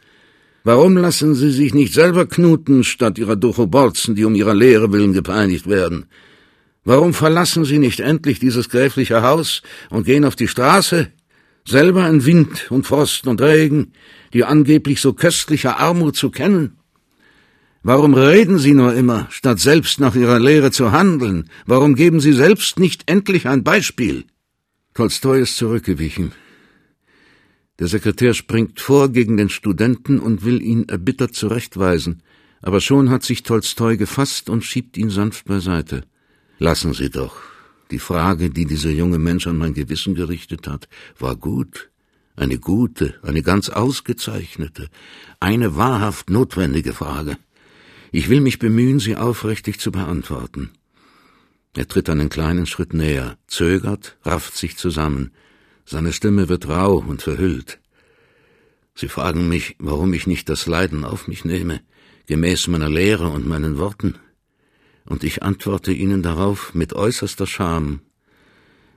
Warum 0.62 0.96
lassen 0.96 1.34
Sie 1.34 1.50
sich 1.50 1.74
nicht 1.74 1.94
selber 1.94 2.26
knuten, 2.26 2.84
statt 2.84 3.18
Ihrer 3.18 3.34
Duchoborzen, 3.34 4.14
die 4.14 4.24
um 4.24 4.36
ihrer 4.36 4.54
Lehre 4.54 4.92
willen 4.92 5.12
gepeinigt 5.12 5.68
werden? 5.68 6.06
Warum 6.84 7.12
verlassen 7.12 7.64
Sie 7.64 7.78
nicht 7.78 8.00
endlich 8.00 8.38
dieses 8.38 8.68
gräfliche 8.68 9.22
Haus 9.22 9.62
und 9.90 10.04
gehen 10.04 10.24
auf 10.24 10.36
die 10.36 10.48
Straße, 10.48 11.12
selber 11.66 12.08
in 12.08 12.24
Wind 12.24 12.70
und 12.70 12.86
Frost 12.86 13.26
und 13.26 13.42
Regen, 13.42 13.92
die 14.32 14.44
angeblich 14.44 15.00
so 15.00 15.12
köstliche 15.12 15.76
Armut 15.76 16.16
zu 16.16 16.30
kennen? 16.30 16.78
Warum 17.82 18.14
reden 18.14 18.58
Sie 18.58 18.74
nur 18.74 18.94
immer, 18.94 19.26
statt 19.30 19.58
selbst 19.58 20.00
nach 20.00 20.14
Ihrer 20.14 20.38
Lehre 20.38 20.70
zu 20.70 20.92
handeln? 20.92 21.48
Warum 21.66 21.94
geben 21.94 22.20
Sie 22.20 22.32
selbst 22.32 22.78
nicht 22.78 23.10
endlich 23.10 23.46
ein 23.46 23.64
Beispiel? 23.64 24.24
Tolstoi 24.94 25.40
ist 25.40 25.56
zurückgewichen. 25.56 26.32
Der 27.78 27.86
Sekretär 27.86 28.34
springt 28.34 28.80
vor 28.80 29.08
gegen 29.08 29.38
den 29.38 29.48
Studenten 29.48 30.18
und 30.18 30.44
will 30.44 30.60
ihn 30.60 30.88
erbittert 30.90 31.34
zurechtweisen, 31.34 32.22
aber 32.60 32.82
schon 32.82 33.08
hat 33.08 33.22
sich 33.22 33.42
Tolstoi 33.42 33.96
gefasst 33.96 34.50
und 34.50 34.64
schiebt 34.64 34.98
ihn 34.98 35.08
sanft 35.08 35.46
beiseite. 35.46 36.04
Lassen 36.62 36.92
Sie 36.92 37.08
doch. 37.08 37.40
Die 37.90 37.98
Frage, 37.98 38.50
die 38.50 38.66
dieser 38.66 38.90
junge 38.90 39.18
Mensch 39.18 39.46
an 39.46 39.56
mein 39.56 39.72
Gewissen 39.72 40.14
gerichtet 40.14 40.68
hat, 40.68 40.88
war 41.18 41.34
gut. 41.34 41.88
Eine 42.36 42.58
gute, 42.58 43.18
eine 43.22 43.42
ganz 43.42 43.70
ausgezeichnete, 43.70 44.88
eine 45.40 45.74
wahrhaft 45.76 46.28
notwendige 46.28 46.92
Frage. 46.92 47.38
Ich 48.12 48.28
will 48.28 48.42
mich 48.42 48.58
bemühen, 48.58 49.00
sie 49.00 49.16
aufrichtig 49.16 49.80
zu 49.80 49.90
beantworten. 49.90 50.70
Er 51.74 51.88
tritt 51.88 52.10
einen 52.10 52.28
kleinen 52.28 52.66
Schritt 52.66 52.92
näher, 52.92 53.38
zögert, 53.46 54.18
rafft 54.22 54.54
sich 54.54 54.76
zusammen. 54.76 55.32
Seine 55.86 56.12
Stimme 56.12 56.50
wird 56.50 56.68
rau 56.68 56.98
und 56.98 57.22
verhüllt. 57.22 57.80
Sie 58.94 59.08
fragen 59.08 59.48
mich, 59.48 59.76
warum 59.78 60.12
ich 60.12 60.26
nicht 60.26 60.50
das 60.50 60.66
Leiden 60.66 61.06
auf 61.06 61.26
mich 61.26 61.46
nehme, 61.46 61.80
gemäß 62.26 62.66
meiner 62.66 62.90
Lehre 62.90 63.28
und 63.30 63.46
meinen 63.46 63.78
Worten 63.78 64.16
und 65.10 65.24
ich 65.24 65.42
antworte 65.42 65.92
ihnen 65.92 66.22
darauf 66.22 66.72
mit 66.72 66.92
äußerster 66.92 67.48
Scham. 67.48 68.00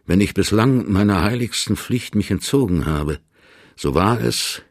Wenn 0.06 0.22
ich 0.22 0.36
bislang 0.36 0.92
meiner 0.92 1.24
heiligsten 1.24 1.76
Pflicht 1.76 2.14
mich 2.14 2.30
entzogen 2.30 2.86
habe, 2.86 3.20
so 3.76 3.96
war 3.96 4.22
es, 4.22 4.62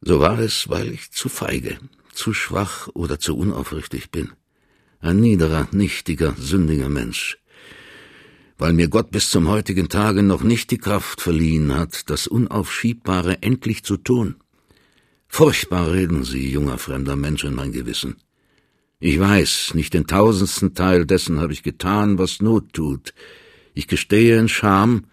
so 0.00 0.18
war 0.18 0.38
es, 0.38 0.70
weil 0.70 0.88
ich 0.88 1.10
zu 1.10 1.28
feige, 1.28 1.78
zu 2.14 2.32
schwach 2.32 2.88
oder 2.94 3.18
zu 3.18 3.36
unaufrichtig 3.36 4.10
bin. 4.10 4.30
Ein 5.00 5.20
niederer, 5.20 5.68
nichtiger, 5.72 6.34
sündiger 6.38 6.88
Mensch. 6.88 7.38
Weil 8.56 8.72
mir 8.72 8.88
Gott 8.88 9.10
bis 9.10 9.28
zum 9.28 9.46
heutigen 9.46 9.90
Tage 9.90 10.22
noch 10.22 10.42
nicht 10.42 10.70
die 10.70 10.78
Kraft 10.78 11.20
verliehen 11.20 11.74
hat, 11.74 12.08
das 12.08 12.26
Unaufschiebbare 12.26 13.42
endlich 13.42 13.84
zu 13.84 13.98
tun. 13.98 14.36
Furchtbar 15.28 15.92
reden 15.92 16.24
Sie, 16.24 16.50
junger 16.50 16.78
fremder 16.78 17.14
Mensch, 17.14 17.44
in 17.44 17.54
mein 17.54 17.72
Gewissen. 17.72 18.16
Ich 19.00 19.20
weiß, 19.20 19.74
nicht 19.74 19.94
den 19.94 20.08
tausendsten 20.08 20.74
Teil 20.74 21.06
dessen 21.06 21.38
habe 21.38 21.52
ich 21.52 21.62
getan, 21.62 22.18
was 22.18 22.40
Not 22.40 22.72
tut. 22.72 23.14
Ich 23.72 23.86
gestehe 23.86 24.36
in 24.36 24.48
Scham, 24.48 25.04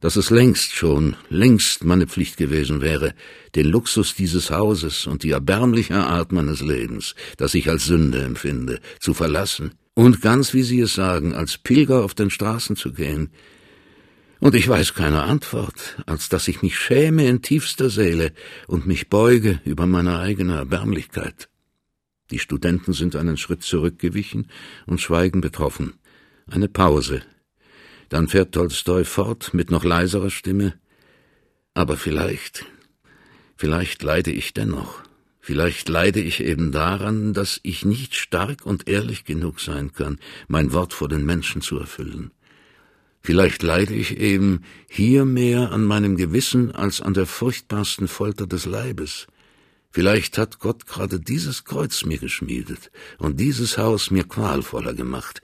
dass 0.00 0.16
es 0.16 0.30
längst 0.30 0.72
schon, 0.72 1.16
längst 1.28 1.84
meine 1.84 2.06
Pflicht 2.06 2.38
gewesen 2.38 2.80
wäre, 2.80 3.12
den 3.54 3.66
Luxus 3.66 4.14
dieses 4.14 4.50
Hauses 4.50 5.06
und 5.06 5.22
die 5.22 5.32
erbärmliche 5.32 5.96
Art 5.96 6.32
meines 6.32 6.62
Lebens, 6.62 7.14
das 7.36 7.52
ich 7.52 7.68
als 7.68 7.84
Sünde 7.84 8.22
empfinde, 8.22 8.80
zu 9.00 9.12
verlassen 9.12 9.72
und 9.92 10.22
ganz 10.22 10.54
wie 10.54 10.62
Sie 10.62 10.80
es 10.80 10.94
sagen, 10.94 11.34
als 11.34 11.58
Pilger 11.58 12.04
auf 12.04 12.14
den 12.14 12.30
Straßen 12.30 12.74
zu 12.74 12.90
gehen. 12.94 13.28
Und 14.40 14.54
ich 14.54 14.66
weiß 14.66 14.94
keine 14.94 15.24
Antwort, 15.24 15.96
als 16.06 16.30
dass 16.30 16.48
ich 16.48 16.62
mich 16.62 16.78
schäme 16.78 17.26
in 17.26 17.42
tiefster 17.42 17.90
Seele 17.90 18.32
und 18.66 18.86
mich 18.86 19.10
beuge 19.10 19.60
über 19.66 19.86
meine 19.86 20.20
eigene 20.20 20.54
Erbärmlichkeit. 20.54 21.50
Die 22.30 22.38
Studenten 22.38 22.92
sind 22.92 23.16
einen 23.16 23.36
Schritt 23.36 23.62
zurückgewichen 23.62 24.48
und 24.86 25.00
schweigen 25.00 25.40
betroffen. 25.40 25.94
Eine 26.48 26.68
Pause. 26.68 27.22
Dann 28.08 28.28
fährt 28.28 28.52
Tolstoi 28.52 29.04
fort 29.04 29.54
mit 29.54 29.70
noch 29.70 29.84
leiserer 29.84 30.30
Stimme. 30.30 30.74
Aber 31.74 31.96
vielleicht, 31.96 32.64
vielleicht 33.56 34.02
leide 34.02 34.30
ich 34.30 34.54
dennoch. 34.54 35.02
Vielleicht 35.40 35.88
leide 35.88 36.20
ich 36.20 36.42
eben 36.42 36.72
daran, 36.72 37.32
dass 37.32 37.60
ich 37.62 37.84
nicht 37.84 38.16
stark 38.16 38.66
und 38.66 38.88
ehrlich 38.88 39.24
genug 39.24 39.60
sein 39.60 39.92
kann, 39.92 40.18
mein 40.48 40.72
Wort 40.72 40.92
vor 40.92 41.08
den 41.08 41.24
Menschen 41.24 41.62
zu 41.62 41.78
erfüllen. 41.78 42.32
Vielleicht 43.22 43.62
leide 43.62 43.94
ich 43.94 44.18
eben 44.18 44.62
hier 44.88 45.24
mehr 45.24 45.70
an 45.70 45.84
meinem 45.84 46.16
Gewissen 46.16 46.72
als 46.72 47.00
an 47.00 47.14
der 47.14 47.26
furchtbarsten 47.26 48.08
Folter 48.08 48.46
des 48.46 48.66
Leibes. 48.66 49.28
Vielleicht 49.96 50.36
hat 50.36 50.58
Gott 50.58 50.86
gerade 50.86 51.18
dieses 51.18 51.64
Kreuz 51.64 52.04
mir 52.04 52.18
geschmiedet 52.18 52.90
und 53.16 53.40
dieses 53.40 53.78
Haus 53.78 54.10
mir 54.10 54.24
qualvoller 54.24 54.92
gemacht, 54.92 55.40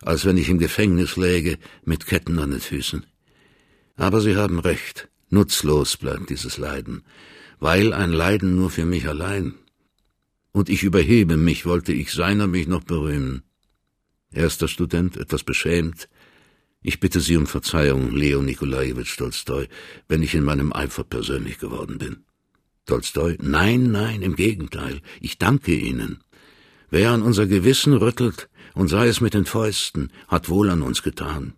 als 0.00 0.24
wenn 0.24 0.36
ich 0.36 0.48
im 0.48 0.60
Gefängnis 0.60 1.16
läge 1.16 1.58
mit 1.84 2.06
Ketten 2.06 2.38
an 2.38 2.52
den 2.52 2.60
Füßen. 2.60 3.04
Aber 3.96 4.20
Sie 4.20 4.36
haben 4.36 4.60
recht, 4.60 5.08
nutzlos 5.28 5.96
bleibt 5.96 6.30
dieses 6.30 6.56
Leiden, 6.56 7.02
weil 7.58 7.92
ein 7.92 8.12
Leiden 8.12 8.54
nur 8.54 8.70
für 8.70 8.84
mich 8.84 9.08
allein. 9.08 9.54
Und 10.52 10.68
ich 10.68 10.84
überhebe 10.84 11.36
mich, 11.36 11.66
wollte 11.66 11.92
ich 11.92 12.12
seiner 12.12 12.46
mich 12.46 12.68
noch 12.68 12.84
berühmen. 12.84 13.42
Erster 14.32 14.68
Student, 14.68 15.16
etwas 15.16 15.42
beschämt. 15.42 16.08
Ich 16.80 17.00
bitte 17.00 17.18
Sie 17.18 17.36
um 17.36 17.48
Verzeihung, 17.48 18.14
Leo 18.14 18.40
Nikolajewitsch 18.40 19.16
Tolstoi, 19.16 19.66
wenn 20.06 20.22
ich 20.22 20.36
in 20.36 20.44
meinem 20.44 20.72
Eifer 20.72 21.02
persönlich 21.02 21.58
geworden 21.58 21.98
bin. 21.98 22.25
Tolstoi, 22.86 23.36
nein, 23.42 23.90
nein, 23.90 24.22
im 24.22 24.36
Gegenteil, 24.36 25.00
ich 25.20 25.38
danke 25.38 25.74
Ihnen. 25.74 26.20
Wer 26.88 27.10
an 27.10 27.22
unser 27.22 27.46
Gewissen 27.46 27.92
rüttelt, 27.94 28.48
und 28.74 28.88
sei 28.88 29.08
es 29.08 29.20
mit 29.20 29.34
den 29.34 29.44
Fäusten, 29.44 30.10
hat 30.28 30.48
wohl 30.48 30.70
an 30.70 30.82
uns 30.82 31.02
getan. 31.02 31.54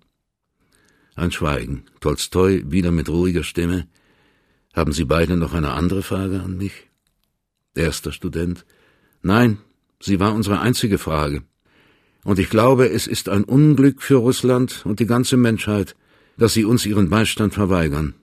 Ein 1.16 1.32
Schweigen. 1.32 1.84
Tolstoi 2.00 2.62
wieder 2.66 2.92
mit 2.92 3.08
ruhiger 3.08 3.42
Stimme. 3.42 3.88
Haben 4.72 4.92
Sie 4.92 5.04
beide 5.04 5.36
noch 5.36 5.52
eine 5.52 5.72
andere 5.72 6.02
Frage 6.02 6.40
an 6.40 6.56
mich? 6.56 6.88
Erster 7.74 8.12
Student. 8.12 8.64
Nein, 9.20 9.58
sie 10.00 10.20
war 10.20 10.32
unsere 10.32 10.60
einzige 10.60 10.96
Frage. 10.96 11.42
Und 12.24 12.38
ich 12.38 12.48
glaube, 12.48 12.88
es 12.88 13.06
ist 13.06 13.28
ein 13.28 13.44
Unglück 13.44 14.00
für 14.00 14.16
Russland 14.16 14.86
und 14.86 15.00
die 15.00 15.06
ganze 15.06 15.36
Menschheit, 15.36 15.94
dass 16.38 16.54
sie 16.54 16.64
uns 16.64 16.86
ihren 16.86 17.10
Beistand 17.10 17.52
verweigern 17.52 18.14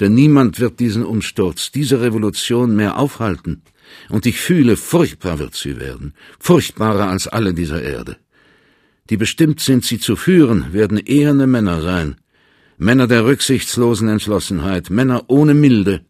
denn 0.00 0.14
niemand 0.14 0.60
wird 0.60 0.80
diesen 0.80 1.04
Umsturz, 1.04 1.70
diese 1.70 2.00
Revolution 2.00 2.74
mehr 2.74 2.98
aufhalten, 2.98 3.62
und 4.08 4.26
ich 4.26 4.38
fühle, 4.40 4.76
furchtbar 4.76 5.38
wird 5.38 5.54
sie 5.54 5.78
werden, 5.78 6.14
furchtbarer 6.38 7.08
als 7.08 7.28
alle 7.28 7.54
dieser 7.54 7.82
Erde. 7.82 8.16
Die 9.10 9.16
bestimmt 9.16 9.60
sind, 9.60 9.84
sie 9.84 9.98
zu 9.98 10.16
führen, 10.16 10.72
werden 10.72 10.98
eherne 10.98 11.46
Männer 11.46 11.82
sein, 11.82 12.16
Männer 12.78 13.06
der 13.06 13.24
rücksichtslosen 13.24 14.08
Entschlossenheit, 14.08 14.90
Männer 14.90 15.24
ohne 15.28 15.54
Milde. 15.54 16.04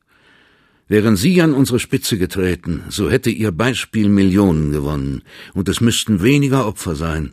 Wären 0.89 1.17
sie 1.17 1.41
an 1.43 1.55
unsere 1.55 1.79
Spitze 1.79 2.19
getreten, 2.19 2.85
so 2.89 3.11
hätte 3.11 3.31
ihr 3.31 3.53
Beispiel 3.53 4.09
Millionen 4.09 4.73
gewonnen, 4.73 5.23
und 5.55 5.69
es 5.69 5.81
müssten 5.81 6.23
weniger 6.23 6.67
Opfer 6.67 6.95
sein. 6.95 7.33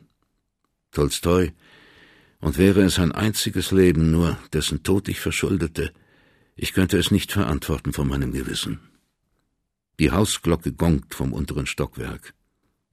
Tolstoi 0.92 1.52
Und 2.40 2.58
wäre 2.58 2.82
es 2.82 3.00
ein 3.00 3.12
einziges 3.12 3.72
Leben 3.72 4.12
nur, 4.12 4.38
dessen 4.54 4.84
Tod 4.84 5.08
ich 5.08 5.20
verschuldete, 5.20 5.92
ich 6.62 6.74
könnte 6.74 6.98
es 6.98 7.10
nicht 7.10 7.32
verantworten 7.32 7.94
vor 7.94 8.04
meinem 8.04 8.34
Gewissen. 8.34 8.80
Die 9.98 10.12
Hausglocke 10.12 10.74
gongt 10.74 11.16
vom 11.16 11.32
unteren 11.32 11.66
Stockwerk. 11.66 12.34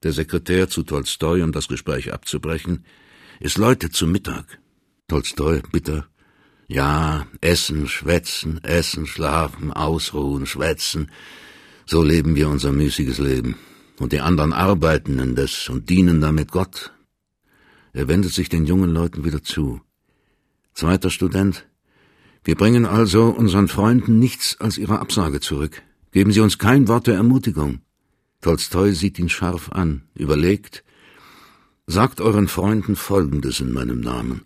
Der 0.04 0.12
Sekretär 0.12 0.68
zu 0.68 0.84
Tolstoi, 0.84 1.42
um 1.42 1.50
das 1.50 1.66
Gespräch 1.66 2.12
abzubrechen. 2.12 2.84
Es 3.40 3.56
läutet 3.56 3.92
zu 3.92 4.06
Mittag. 4.06 4.60
Tolstoi, 5.08 5.62
bitter. 5.72 6.06
Ja, 6.68 7.26
essen, 7.40 7.88
schwätzen, 7.88 8.62
essen, 8.62 9.06
schlafen, 9.06 9.72
ausruhen, 9.72 10.46
schwätzen. 10.46 11.10
So 11.86 12.04
leben 12.04 12.36
wir 12.36 12.48
unser 12.48 12.70
müßiges 12.70 13.18
Leben. 13.18 13.56
Und 13.98 14.12
die 14.12 14.20
anderen 14.20 14.52
arbeiten 14.52 15.18
indes 15.18 15.68
und 15.68 15.90
dienen 15.90 16.20
damit 16.20 16.52
Gott. 16.52 16.92
Er 17.92 18.06
wendet 18.06 18.32
sich 18.32 18.48
den 18.48 18.64
jungen 18.64 18.90
Leuten 18.90 19.24
wieder 19.24 19.42
zu. 19.42 19.80
Zweiter 20.72 21.10
Student. 21.10 21.66
Wir 22.46 22.54
bringen 22.54 22.86
also 22.86 23.24
unseren 23.24 23.66
Freunden 23.66 24.20
nichts 24.20 24.60
als 24.60 24.78
ihre 24.78 25.00
Absage 25.00 25.40
zurück. 25.40 25.82
Geben 26.12 26.30
Sie 26.30 26.38
uns 26.38 26.58
kein 26.58 26.86
Wort 26.86 27.08
der 27.08 27.16
Ermutigung. 27.16 27.80
Tolstoi 28.40 28.92
sieht 28.92 29.18
ihn 29.18 29.28
scharf 29.28 29.72
an, 29.72 30.02
überlegt. 30.14 30.84
Sagt 31.88 32.20
euren 32.20 32.46
Freunden 32.46 32.94
Folgendes 32.94 33.58
in 33.58 33.72
meinem 33.72 33.98
Namen. 33.98 34.42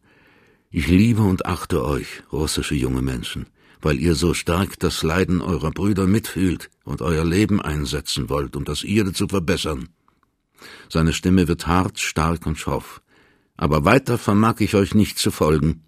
Ich 0.71 0.87
liebe 0.89 1.21
und 1.21 1.45
achte 1.45 1.85
euch, 1.85 2.23
russische 2.33 2.75
junge 2.75 3.03
Menschen, 3.03 3.45
weil 3.83 4.01
ihr 4.01 4.15
so 4.15 4.33
stark 4.33 4.79
das 4.79 5.03
Leiden 5.03 5.43
eurer 5.43 5.71
Brüder 5.71 6.07
mitfühlt 6.07 6.71
und 6.85 7.03
euer 7.03 7.27
Leben 7.27 7.61
einsetzen 7.61 8.31
wollt, 8.31 8.57
um 8.57 8.65
das 8.65 8.83
ihre 8.83 9.13
zu 9.13 9.29
verbessern. 9.29 9.91
Seine 10.89 11.13
Stimme 11.13 11.49
wird 11.49 11.67
hart, 11.67 11.99
stark 11.99 12.47
und 12.47 12.59
schroff. 12.59 13.03
Aber 13.59 13.85
weiter 13.85 14.17
vermag 14.17 14.61
ich 14.61 14.75
euch 14.75 14.95
nicht 14.95 15.19
zu 15.19 15.31
folgen, 15.31 15.83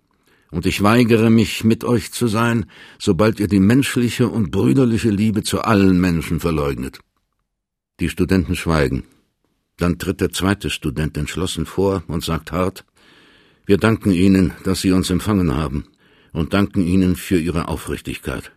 und 0.52 0.66
ich 0.66 0.82
weigere 0.82 1.30
mich, 1.30 1.64
mit 1.64 1.82
euch 1.82 2.12
zu 2.12 2.28
sein, 2.28 2.66
sobald 2.98 3.40
ihr 3.40 3.48
die 3.48 3.58
menschliche 3.58 4.28
und 4.28 4.50
brüderliche 4.50 5.10
Liebe 5.10 5.42
zu 5.42 5.62
allen 5.62 5.98
Menschen 5.98 6.40
verleugnet. 6.40 7.00
Die 8.00 8.10
Studenten 8.10 8.54
schweigen. 8.54 9.04
Dann 9.78 9.98
tritt 9.98 10.20
der 10.20 10.30
zweite 10.30 10.68
Student 10.68 11.16
entschlossen 11.16 11.64
vor 11.64 12.04
und 12.06 12.22
sagt 12.22 12.52
hart, 12.52 12.84
wir 13.64 13.78
danken 13.78 14.10
Ihnen, 14.10 14.52
dass 14.64 14.82
Sie 14.82 14.92
uns 14.92 15.08
empfangen 15.08 15.54
haben 15.56 15.86
und 16.32 16.52
danken 16.52 16.86
Ihnen 16.86 17.16
für 17.16 17.38
Ihre 17.38 17.68
Aufrichtigkeit. 17.68 18.52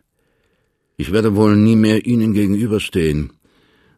Ich 0.97 1.13
werde 1.13 1.35
wohl 1.35 1.55
nie 1.55 1.77
mehr 1.77 2.05
Ihnen 2.05 2.33
gegenüberstehen. 2.33 3.31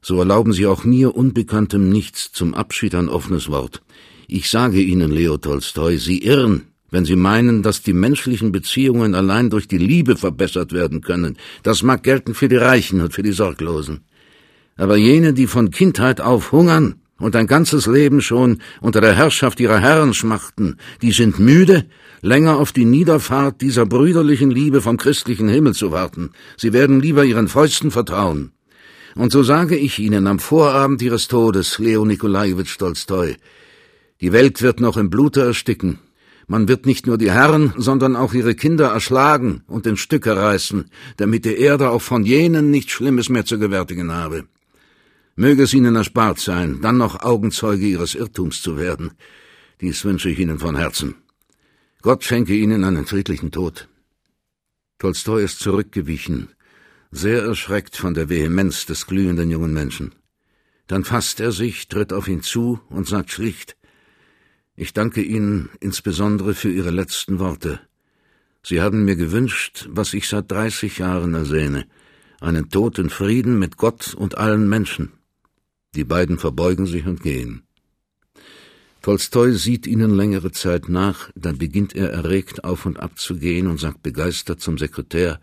So 0.02 0.20
erlauben 0.20 0.54
Sie 0.54 0.68
auch 0.68 0.84
mir 0.84 1.16
Unbekanntem 1.16 1.90
nichts 1.90 2.32
zum 2.32 2.54
Abschied 2.54 2.94
ein 2.94 3.10
offenes 3.10 3.50
Wort. 3.50 3.82
Ich 4.28 4.52
sage 4.52 4.82
Ihnen, 4.82 5.10
Leo 5.12 5.38
Tolstoi, 5.38 5.98
Sie 5.98 6.20
irren, 6.20 6.68
wenn 6.90 7.06
Sie 7.06 7.16
meinen, 7.16 7.64
dass 7.64 7.82
die 7.82 7.94
menschlichen 7.94 8.52
Beziehungen 8.52 9.16
allein 9.16 9.50
durch 9.50 9.68
die 9.68 9.78
Liebe 9.78 10.16
verbessert 10.16 10.72
werden 10.74 11.02
können. 11.02 11.38
Das 11.64 11.84
mag 11.84 12.04
gelten 12.04 12.34
für 12.34 12.48
die 12.48 12.56
Reichen 12.56 13.02
und 13.02 13.14
für 13.14 13.24
die 13.24 13.32
Sorglosen. 13.32 14.02
Aber 14.78 14.96
jene, 14.96 15.34
die 15.34 15.48
von 15.48 15.72
Kindheit 15.72 16.22
auf 16.22 16.52
hungern, 16.52 16.96
und 17.20 17.36
ein 17.36 17.48
ganzes 17.48 17.88
Leben 17.88 18.22
schon 18.22 18.62
unter 18.82 19.02
der 19.02 19.16
Herrschaft 19.16 19.60
ihrer 19.60 19.80
Herren 19.80 20.14
schmachten, 20.14 20.78
die 21.02 21.12
sind 21.12 21.40
müde, 21.40 21.86
länger 22.22 22.58
auf 22.58 22.72
die 22.72 22.86
Niederfahrt 22.86 23.62
dieser 23.62 23.86
brüderlichen 23.86 24.52
Liebe 24.52 24.82
vom 24.82 24.98
christlichen 24.98 25.50
Himmel 25.50 25.74
zu 25.74 25.92
warten. 25.92 26.32
Sie 26.58 26.74
werden 26.74 27.00
lieber 27.00 27.26
ihren 27.26 27.48
Fäusten 27.48 27.92
vertrauen. 27.92 28.52
Und 29.16 29.32
so 29.32 29.42
sage 29.42 29.76
ich 29.76 29.98
Ihnen 29.98 30.28
am 30.28 30.38
Vorabend 30.38 31.02
Ihres 31.02 31.28
Todes, 31.28 31.80
Leo 31.80 32.06
Nikolajewitsch 32.06 32.78
Tolstoi, 32.78 33.36
die 34.22 34.32
Welt 34.32 34.62
wird 34.62 34.80
noch 34.80 34.98
im 34.98 35.10
Blute 35.10 35.42
ersticken. 35.42 36.00
Man 36.50 36.70
wird 36.70 36.86
nicht 36.86 37.08
nur 37.08 37.18
die 37.18 37.32
Herren, 37.32 37.74
sondern 37.76 38.16
auch 38.16 38.34
ihre 38.34 38.56
Kinder 38.56 38.88
erschlagen 38.88 39.64
und 39.68 39.86
in 39.86 39.98
Stücke 39.98 40.38
reißen, 40.38 40.90
damit 41.18 41.44
die 41.44 41.58
Erde 41.58 41.90
auch 41.90 42.02
von 42.02 42.24
jenen 42.24 42.72
nichts 42.72 42.94
Schlimmes 42.94 43.28
mehr 43.28 43.44
zu 43.44 43.60
gewärtigen 43.60 44.14
habe. 44.14 44.48
Möge 45.36 45.64
es 45.64 45.74
Ihnen 45.74 45.98
erspart 45.98 46.40
sein, 46.40 46.80
dann 46.82 46.98
noch 46.98 47.22
Augenzeuge 47.22 47.86
Ihres 47.86 48.16
Irrtums 48.16 48.62
zu 48.62 48.78
werden. 48.78 49.12
Dies 49.82 50.06
wünsche 50.06 50.30
ich 50.30 50.40
Ihnen 50.40 50.58
von 50.58 50.78
Herzen. 50.78 51.16
Gott 52.02 52.24
schenke 52.24 52.56
Ihnen 52.56 52.86
einen 52.86 53.06
friedlichen 53.06 53.52
Tod. 53.52 53.90
Tolstoi 55.00 55.44
ist 55.44 55.60
zurückgewichen, 55.60 56.48
sehr 57.12 57.44
erschreckt 57.44 57.98
von 57.98 58.14
der 58.14 58.30
Vehemenz 58.30 58.86
des 58.86 59.06
glühenden 59.06 59.52
jungen 59.52 59.74
Menschen. 59.74 60.16
Dann 60.88 61.04
fasst 61.04 61.42
er 61.42 61.52
sich, 61.52 61.90
tritt 61.90 62.14
auf 62.14 62.30
ihn 62.30 62.42
zu 62.42 62.80
und 62.90 63.06
sagt 63.06 63.32
schlicht 63.32 63.78
Ich 64.80 64.94
danke 64.94 65.24
Ihnen 65.24 65.70
insbesondere 65.80 66.54
für 66.54 66.70
Ihre 66.70 66.92
letzten 66.92 67.40
Worte. 67.40 67.80
Sie 68.62 68.80
haben 68.80 69.06
mir 69.06 69.16
gewünscht, 69.16 69.88
was 69.90 70.14
ich 70.14 70.28
seit 70.28 70.52
dreißig 70.52 71.00
Jahren 71.00 71.34
ersehne, 71.34 71.88
einen 72.42 72.70
Tod 72.70 73.00
in 73.00 73.10
Frieden 73.10 73.58
mit 73.58 73.78
Gott 73.78 74.14
und 74.14 74.38
allen 74.38 74.70
Menschen. 74.70 75.14
Die 75.96 76.04
beiden 76.04 76.38
verbeugen 76.38 76.86
sich 76.86 77.08
und 77.08 77.24
gehen. 77.24 77.64
Tolstoi 79.02 79.54
sieht 79.54 79.88
ihnen 79.88 80.12
längere 80.12 80.52
Zeit 80.52 80.90
nach, 80.90 81.32
dann 81.34 81.58
beginnt 81.58 81.96
er 81.96 82.12
erregt 82.12 82.64
auf 82.64 82.86
und 82.86 83.00
ab 83.00 83.18
zu 83.18 83.36
gehen 83.36 83.66
und 83.66 83.80
sagt 83.80 84.04
begeistert 84.04 84.62
zum 84.62 84.78
Sekretär, 84.78 85.40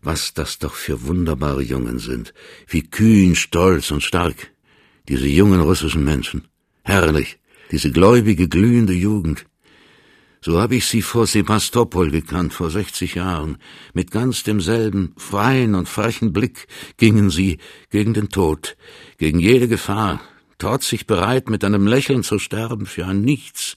was 0.00 0.34
das 0.34 0.58
doch 0.58 0.74
für 0.74 1.06
wunderbare 1.06 1.62
Jungen 1.62 2.00
sind, 2.00 2.34
wie 2.66 2.82
kühn, 2.82 3.36
stolz 3.36 3.92
und 3.92 4.02
stark, 4.02 4.50
diese 5.08 5.28
jungen 5.28 5.60
russischen 5.60 6.02
Menschen. 6.02 6.48
Herrlich, 6.82 7.38
diese 7.70 7.90
gläubige, 7.90 8.48
glühende 8.48 8.92
Jugend. 8.92 9.46
So 10.44 10.60
habe 10.60 10.74
ich 10.74 10.86
sie 10.86 11.02
vor 11.02 11.28
Sebastopol 11.28 12.10
gekannt, 12.10 12.52
vor 12.52 12.68
sechzig 12.68 13.14
Jahren. 13.14 13.58
Mit 13.94 14.10
ganz 14.10 14.42
demselben 14.42 15.12
freien 15.16 15.76
und 15.76 15.88
frechen 15.88 16.32
Blick 16.32 16.66
gingen 16.96 17.30
sie 17.30 17.58
gegen 17.90 18.12
den 18.12 18.28
Tod, 18.28 18.76
gegen 19.18 19.38
jede 19.38 19.68
Gefahr, 19.68 20.20
trotzig 20.58 21.06
bereit, 21.06 21.48
mit 21.48 21.62
einem 21.62 21.86
Lächeln 21.86 22.24
zu 22.24 22.40
sterben 22.40 22.86
für 22.86 23.06
ein 23.06 23.20
Nichts, 23.20 23.76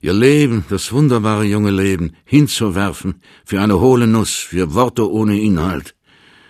ihr 0.00 0.12
Leben, 0.12 0.64
das 0.68 0.90
wunderbare 0.90 1.44
junge 1.44 1.70
Leben, 1.70 2.16
hinzuwerfen 2.24 3.22
für 3.44 3.60
eine 3.60 3.78
hohle 3.78 4.08
Nuss, 4.08 4.34
für 4.34 4.74
Worte 4.74 5.08
ohne 5.08 5.40
Inhalt, 5.40 5.94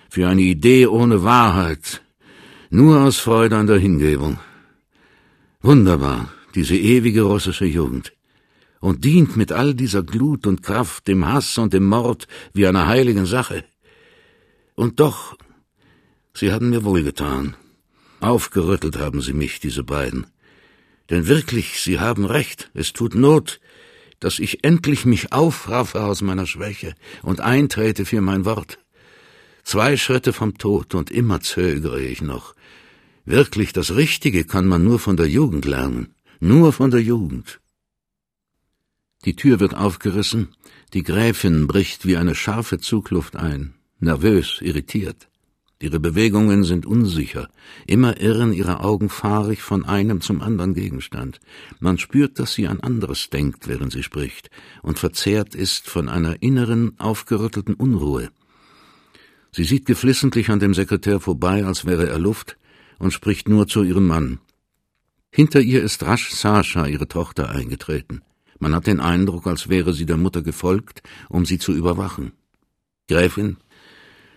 für 0.09 0.29
eine 0.29 0.41
Idee 0.41 0.87
ohne 0.87 1.25
Wahrheit, 1.25 2.03
nur 2.71 3.03
aus 3.03 3.19
Freude 3.19 3.59
an 3.59 3.67
der 3.67 3.79
Hingebung. 3.79 4.39
Wunderbar, 5.61 6.33
diese 6.55 6.77
ewige 6.77 7.23
russische 7.23 7.65
Jugend 7.65 8.13
und 8.81 9.05
dient 9.05 9.37
mit 9.37 9.53
all 9.53 9.75
dieser 9.75 10.03
Glut 10.03 10.47
und 10.47 10.63
Kraft 10.63 11.07
dem 11.07 11.25
Hass 11.27 11.57
und 11.57 11.73
dem 11.73 11.87
Mord 11.87 12.27
wie 12.53 12.67
einer 12.67 12.89
heiligen 12.89 13.27
Sache. 13.27 13.65
Und 14.75 14.99
doch, 14.99 15.37
sie 16.35 16.53
haben 16.53 16.71
mir 16.71 16.85
wohlgetan. 16.85 17.57
Aufgerüttelt 18.21 18.99
haben 18.99 19.21
sie 19.21 19.33
mich, 19.33 19.61
diese 19.61 19.85
beiden. 19.85 20.27
Denn 21.11 21.27
wirklich, 21.29 21.81
sie 21.81 22.01
haben 22.01 22.25
recht, 22.25 22.71
es 22.75 22.93
tut 22.93 23.15
Not, 23.15 23.61
dass 24.19 24.39
ich 24.39 24.65
endlich 24.65 25.05
mich 25.05 25.33
aufraffe 25.33 26.03
aus 26.03 26.23
meiner 26.23 26.47
Schwäche 26.47 26.95
und 27.23 27.41
eintrete 27.41 28.05
für 28.05 28.21
mein 28.21 28.45
Wort. 28.45 28.79
Zwei 29.65 29.97
Schritte 29.97 30.33
vom 30.33 30.59
Tod 30.59 30.95
und 30.95 31.11
immer 31.11 31.41
zögere 31.41 32.01
ich 32.01 32.21
noch. 32.21 32.55
Wirklich, 33.25 33.73
das 33.73 33.95
Richtige 33.95 34.45
kann 34.45 34.67
man 34.67 34.83
nur 34.83 34.99
von 34.99 35.17
der 35.17 35.29
Jugend 35.29 35.65
lernen, 35.65 36.15
nur 36.43 36.73
von 36.73 36.91
der 36.91 37.01
Jugend. 37.01 37.61
Die 39.25 39.37
Tür 39.37 39.61
wird 39.61 39.77
aufgerissen, 39.77 40.49
die 40.93 41.05
Gräfin 41.05 41.69
bricht 41.69 42.05
wie 42.05 42.17
eine 42.17 42.35
scharfe 42.35 42.79
Zugluft 42.79 43.37
ein, 43.37 43.75
nervös, 44.01 44.59
irritiert. 44.61 45.29
Ihre 45.81 46.01
Bewegungen 46.01 46.65
sind 46.65 46.85
unsicher, 46.85 47.49
immer 47.87 48.21
irren 48.21 48.53
ihre 48.53 48.81
Augen 48.81 49.09
fahrig 49.09 49.63
von 49.63 49.85
einem 49.85 50.21
zum 50.21 50.41
anderen 50.41 50.75
Gegenstand. 50.75 51.39
Man 51.79 51.99
spürt, 51.99 52.41
dass 52.41 52.55
sie 52.55 52.67
an 52.67 52.81
anderes 52.81 53.31
denkt, 53.31 53.69
während 53.69 53.93
sie 53.93 54.03
spricht, 54.03 54.51
und 54.83 54.99
verzehrt 54.99 55.55
ist 55.55 55.89
von 55.89 56.09
einer 56.09 56.43
inneren, 56.43 56.99
aufgerüttelten 56.99 57.75
Unruhe. 57.75 58.31
Sie 59.53 59.65
sieht 59.65 59.87
geflissentlich 59.87 60.51
an 60.51 60.59
dem 60.59 60.75
Sekretär 60.75 61.21
vorbei, 61.21 61.65
als 61.65 61.85
wäre 61.85 62.09
er 62.09 62.19
Luft, 62.19 62.57
und 62.99 63.13
spricht 63.13 63.49
nur 63.49 63.69
zu 63.69 63.85
ihrem 63.85 64.09
Mann. 64.09 64.41
Hinter 65.35 65.61
ihr 65.61 65.83
ist 65.83 66.03
rasch 66.03 66.31
Sascha, 66.31 66.87
ihre 66.87 67.09
Tochter, 67.09 67.49
eingetreten. 67.49 68.21
Man 68.59 68.75
hat 68.75 68.87
den 68.87 69.01
Eindruck, 69.01 69.47
als 69.47 69.71
wäre 69.71 69.95
sie 69.95 70.05
der 70.05 70.19
Mutter 70.19 70.43
gefolgt, 70.43 71.03
um 71.31 71.47
sie 71.47 71.59
zu 71.59 71.73
überwachen. 71.73 72.33
Gräfin, 73.09 73.57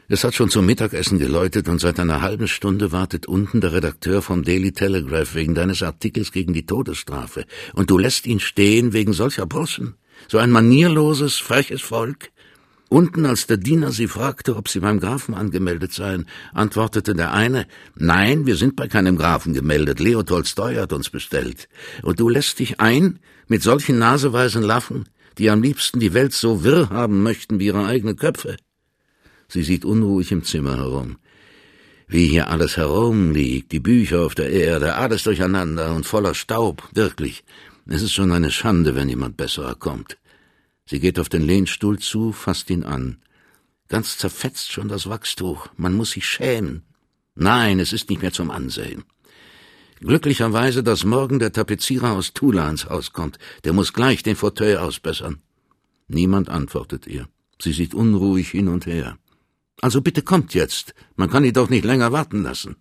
es 0.08 0.24
hat 0.24 0.36
schon 0.36 0.50
zum 0.50 0.66
Mittagessen 0.66 1.20
geläutet 1.20 1.68
und 1.68 1.82
seit 1.82 2.00
einer 2.00 2.22
halben 2.22 2.48
Stunde 2.48 2.94
wartet 2.94 3.26
unten 3.26 3.60
der 3.60 3.74
Redakteur 3.74 4.22
vom 4.22 4.44
Daily 4.44 4.72
Telegraph 4.72 5.36
wegen 5.36 5.54
deines 5.54 5.84
Artikels 5.84 6.32
gegen 6.32 6.54
die 6.54 6.66
Todesstrafe. 6.66 7.46
Und 7.74 7.90
du 7.90 7.98
lässt 7.98 8.26
ihn 8.26 8.40
stehen 8.40 8.94
wegen 8.94 9.12
solcher 9.12 9.46
Burschen? 9.46 9.96
So 10.30 10.38
ein 10.38 10.52
manierloses, 10.52 11.38
freches 11.38 11.82
Volk? 11.82 12.32
Unten, 12.90 13.26
als 13.26 13.48
der 13.48 13.58
Diener 13.58 13.92
sie 13.92 14.08
fragte, 14.08 14.56
ob 14.56 14.70
sie 14.70 14.80
beim 14.80 15.00
Grafen 15.00 15.34
angemeldet 15.34 15.92
seien, 15.92 16.28
antwortete 16.54 17.16
der 17.16 17.34
eine, 17.34 17.68
nein, 17.96 18.46
wir 18.46 18.56
sind 18.56 18.76
bei 18.76 18.88
keinem 18.88 19.18
Grafen 19.18 19.54
gemeldet, 19.54 20.00
Leo 20.00 20.24
Tolstoi 20.24 20.76
hat 20.76 20.94
uns 20.94 21.10
bestellt. 21.10 21.68
Und 22.04 22.20
du 22.20 22.30
lässt 22.30 22.60
dich 22.60 22.80
ein 22.80 23.20
mit 23.48 23.64
solchen 23.64 23.98
naseweisen 23.98 24.62
Laffen? 24.62 25.06
die 25.38 25.50
am 25.50 25.62
liebsten 25.62 26.00
die 26.00 26.14
Welt 26.14 26.34
so 26.34 26.64
wirr 26.64 26.90
haben 26.90 27.24
möchten 27.24 27.60
wie 27.60 27.68
ihre 27.68 27.86
eigenen 27.86 28.16
Köpfe. 28.16 28.58
Sie 29.48 29.64
sieht 29.64 29.86
unruhig 29.86 30.32
im 30.32 30.44
Zimmer 30.44 30.78
herum. 30.78 31.18
Wie 32.08 32.28
hier 32.28 32.50
alles 32.50 32.78
herumliegt, 32.78 33.72
die 33.72 33.80
Bücher 33.80 34.22
auf 34.22 34.36
der 34.36 34.50
Erde, 34.50 34.96
alles 34.96 35.24
durcheinander 35.24 35.94
und 35.96 36.06
voller 36.06 36.36
Staub, 36.36 36.88
wirklich. 36.94 37.44
Es 37.88 38.02
ist 38.02 38.14
schon 38.14 38.32
eine 38.32 38.52
Schande, 38.52 38.96
wenn 38.96 39.10
jemand 39.10 39.38
besserer 39.38 39.76
kommt. 39.76 40.18
Sie 40.88 41.00
geht 41.00 41.20
auf 41.20 41.30
den 41.30 41.42
Lehnstuhl 41.42 41.98
zu, 42.00 42.32
fasst 42.32 42.70
ihn 42.70 42.84
an. 42.84 43.18
Ganz 43.88 44.18
zerfetzt 44.18 44.72
schon 44.72 44.88
das 44.88 45.10
Wachstuch. 45.10 45.68
Man 45.78 45.94
muss 45.94 46.12
sich 46.12 46.28
schämen. 46.28 46.84
Nein, 47.34 47.80
es 47.80 47.92
ist 47.92 48.10
nicht 48.10 48.22
mehr 48.22 48.32
zum 48.32 48.52
Ansehen. 48.52 49.04
Glücklicherweise, 50.00 50.84
dass 50.84 51.04
morgen 51.04 51.40
der 51.40 51.54
Tapezierer 51.54 52.12
aus 52.12 52.34
Tula 52.34 52.70
ins 52.70 52.86
Haus 52.86 53.14
kommt. 53.14 53.40
Der 53.64 53.74
muss 53.74 53.94
gleich 53.94 54.24
den 54.24 54.36
Fauteuil 54.36 54.78
ausbessern. 54.78 55.42
Niemand 56.08 56.50
antwortet 56.50 57.08
ihr. 57.08 57.28
Sie 57.60 57.74
sieht 57.74 57.94
unruhig 57.96 58.50
hin 58.50 58.68
und 58.68 58.86
her. 58.86 59.18
Also 59.82 60.02
bitte 60.02 60.22
kommt 60.22 60.54
jetzt. 60.54 60.94
Man 61.16 61.30
kann 61.30 61.46
ihn 61.46 61.54
doch 61.54 61.70
nicht 61.70 61.86
länger 61.86 62.12
warten 62.12 62.44
lassen. 62.44 62.76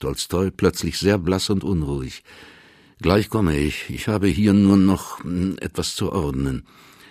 Tolstoi 0.00 0.50
plötzlich 0.50 0.98
sehr 0.98 1.18
blass 1.18 1.50
und 1.50 1.64
unruhig. 1.64 2.22
Gleich 3.00 3.28
komme 3.28 3.56
ich. 3.58 3.90
Ich 3.90 4.08
habe 4.08 4.26
hier 4.26 4.52
nur 4.52 4.76
noch 4.76 5.22
hm, 5.22 5.56
etwas 5.60 5.94
zu 5.94 6.12
ordnen. 6.12 6.66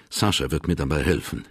Sascha 0.09 0.51
wird 0.51 0.67
mir 0.67 0.75
dabei 0.75 1.03
helfen. 1.03 1.45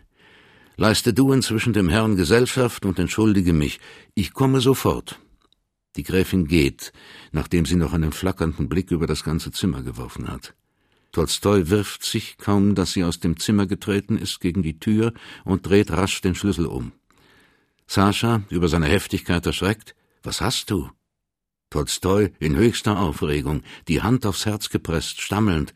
Leiste 0.77 1.15
du 1.15 1.33
inzwischen 1.33 1.73
dem 1.73 1.89
Herrn 1.89 2.17
Gesellschaft 2.17 2.85
und 2.85 2.99
entschuldige 2.99 3.53
mich. 3.53 3.81
Ich 4.15 4.33
komme 4.33 4.61
sofort. 4.61 5.19
Die 5.97 6.03
Gräfin 6.03 6.47
geht, 6.47 6.93
nachdem 7.33 7.65
sie 7.65 7.77
noch 7.77 7.95
einen 7.95 8.13
flackernden 8.13 8.69
Blick 8.69 8.91
über 8.91 9.07
das 9.07 9.25
ganze 9.25 9.51
Zimmer 9.51 9.83
geworfen 9.83 10.29
hat. 10.29 10.55
Tolstoi 11.13 11.71
wirft 11.71 12.05
sich, 12.05 12.37
kaum 12.37 12.75
dass 12.75 12.93
sie 12.93 13.05
aus 13.05 13.21
dem 13.21 13.39
Zimmer 13.39 13.67
getreten 13.67 14.19
ist, 14.19 14.41
gegen 14.41 14.63
die 14.63 14.79
Tür 14.79 15.15
und 15.45 15.67
dreht 15.67 15.91
rasch 15.91 16.21
den 16.21 16.35
Schlüssel 16.35 16.67
um. 16.67 16.93
Sascha, 17.87 18.43
über 18.51 18.69
seine 18.69 18.87
Heftigkeit 18.87 19.47
erschreckt, 19.47 19.95
was 20.23 20.43
hast 20.43 20.71
du? 20.71 20.91
Tolstoi 21.71 22.33
in 22.39 22.57
höchster 22.57 22.99
Aufregung, 22.99 23.63
die 23.89 24.03
Hand 24.03 24.27
aufs 24.27 24.45
Herz 24.45 24.69
gepresst, 24.69 25.23
stammelnd. 25.23 25.73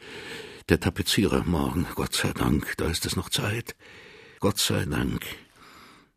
Der 0.70 0.78
Tapezierer 0.78 1.42
morgen, 1.46 1.84
Gott 1.96 2.14
sei 2.14 2.32
Dank, 2.32 2.74
da 2.76 2.88
ist 2.88 3.04
es 3.04 3.16
noch 3.16 3.28
Zeit. 3.28 3.74
Gott 4.38 4.58
sei 4.58 4.84
Dank. 4.84 5.26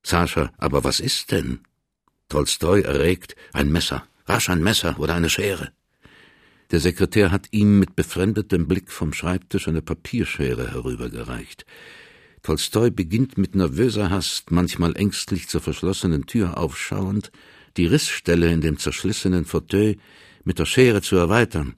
Sascha, 0.04 0.52
aber 0.60 0.84
was 0.84 1.00
ist 1.00 1.32
denn? 1.32 1.62
Tolstoi 2.30 2.82
erregt, 2.82 3.36
ein 3.52 3.72
Messer, 3.72 4.08
rasch 4.28 4.52
ein 4.52 4.62
Messer 4.62 5.00
oder 5.00 5.16
eine 5.16 5.32
Schere. 5.32 5.72
Der 6.70 6.80
Sekretär 6.80 7.32
hat 7.32 7.48
ihm 7.50 7.80
mit 7.80 7.96
befremdetem 7.96 8.68
Blick 8.68 8.92
vom 8.92 9.12
Schreibtisch 9.12 9.68
eine 9.68 9.82
Papierschere 9.82 10.72
herübergereicht. 10.72 11.66
Tolstoi 12.44 12.92
beginnt 12.92 13.40
mit 13.40 13.56
nervöser 13.56 14.12
Hast, 14.12 14.52
manchmal 14.52 14.96
ängstlich 14.96 15.50
zur 15.50 15.62
verschlossenen 15.62 16.28
Tür 16.28 16.60
aufschauend, 16.60 17.32
die 17.76 17.88
Rissstelle 17.88 18.52
in 18.52 18.62
dem 18.62 18.78
zerschlissenen 18.78 19.46
Fauteuil 19.46 19.98
mit 20.44 20.60
der 20.60 20.66
Schere 20.66 21.02
zu 21.02 21.16
erweitern. 21.16 21.74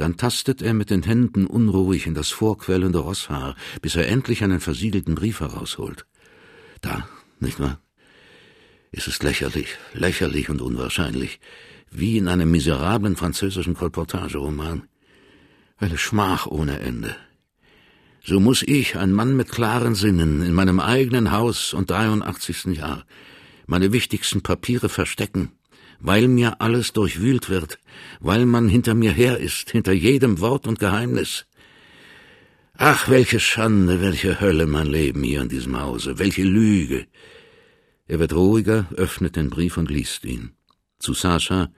Dann 0.00 0.16
tastet 0.16 0.62
er 0.62 0.72
mit 0.72 0.88
den 0.88 1.02
Händen 1.02 1.46
unruhig 1.46 2.06
in 2.06 2.14
das 2.14 2.30
vorquellende 2.30 3.00
Rosshaar, 3.00 3.54
bis 3.82 3.96
er 3.96 4.08
endlich 4.08 4.42
einen 4.42 4.58
versiegelten 4.58 5.14
Brief 5.14 5.40
herausholt. 5.40 6.06
Da, 6.80 7.06
nicht 7.38 7.60
wahr? 7.60 7.82
Es 8.92 9.06
ist 9.06 9.22
lächerlich, 9.22 9.76
lächerlich 9.92 10.48
und 10.48 10.62
unwahrscheinlich, 10.62 11.38
wie 11.90 12.16
in 12.16 12.28
einem 12.28 12.50
miserablen 12.50 13.14
französischen 13.14 13.74
Kolportageroman. 13.74 14.88
Eine 15.76 15.98
Schmach 15.98 16.46
ohne 16.46 16.80
Ende. 16.80 17.14
So 18.24 18.40
muss 18.40 18.62
ich, 18.62 18.96
ein 18.96 19.12
Mann 19.12 19.36
mit 19.36 19.50
klaren 19.50 19.94
Sinnen, 19.94 20.40
in 20.40 20.54
meinem 20.54 20.80
eigenen 20.80 21.30
Haus 21.30 21.74
und 21.74 21.90
83. 21.90 22.74
Jahr, 22.74 23.04
meine 23.66 23.92
wichtigsten 23.92 24.40
Papiere 24.40 24.88
verstecken, 24.88 25.52
weil 26.00 26.28
mir 26.28 26.60
alles 26.60 26.92
durchwühlt 26.92 27.48
wird, 27.48 27.78
weil 28.20 28.46
man 28.46 28.68
hinter 28.68 28.94
mir 28.94 29.12
her 29.12 29.38
ist, 29.38 29.70
hinter 29.70 29.92
jedem 29.92 30.40
Wort 30.40 30.66
und 30.66 30.78
Geheimnis. 30.78 31.46
Ach, 32.76 33.08
welche 33.08 33.40
Schande, 33.40 34.00
welche 34.00 34.40
Hölle 34.40 34.66
mein 34.66 34.86
Leben 34.86 35.22
hier 35.22 35.42
in 35.42 35.48
diesem 35.48 35.80
Hause, 35.80 36.18
welche 36.18 36.42
Lüge. 36.42 37.06
Er 38.06 38.18
wird 38.18 38.32
ruhiger, 38.32 38.86
öffnet 38.96 39.36
den 39.36 39.50
Brief 39.50 39.76
und 39.76 39.90
liest 39.90 40.24
ihn. 40.24 40.52
Zu 40.98 41.14
Sascha, 41.14 41.70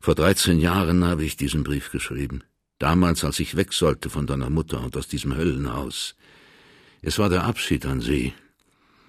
vor 0.00 0.14
dreizehn 0.14 0.58
Jahren 0.58 1.04
habe 1.04 1.24
ich 1.24 1.36
diesen 1.36 1.62
Brief 1.62 1.90
geschrieben 1.90 2.42
damals, 2.82 3.22
als 3.22 3.38
ich 3.38 3.56
weg 3.56 3.72
sollte 3.72 4.10
von 4.10 4.26
deiner 4.26 4.50
Mutter 4.50 4.80
und 4.80 4.96
aus 4.96 5.06
diesem 5.06 5.36
Höllenhaus. 5.36 6.16
Es 7.00 7.18
war 7.18 7.28
der 7.28 7.44
Abschied 7.44 7.86
an 7.86 8.00
sie, 8.00 8.34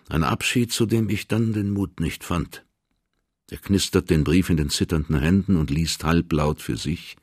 ein 0.10 0.24
Abschied, 0.24 0.72
zu 0.72 0.86
dem 0.86 1.10
ich 1.10 1.28
dann 1.28 1.54
den 1.54 1.72
Mut 1.72 2.00
nicht 2.00 2.24
fand. 2.24 2.63
Er 3.54 3.60
knistert 3.60 4.10
den 4.10 4.24
Brief 4.24 4.50
in 4.50 4.58
den 4.58 4.72
zitternden 4.72 5.20
Händen 5.20 5.58
und 5.58 5.70
liest 5.70 6.04
halblaut 6.04 6.60
für 6.60 6.76
sich. 6.76 7.18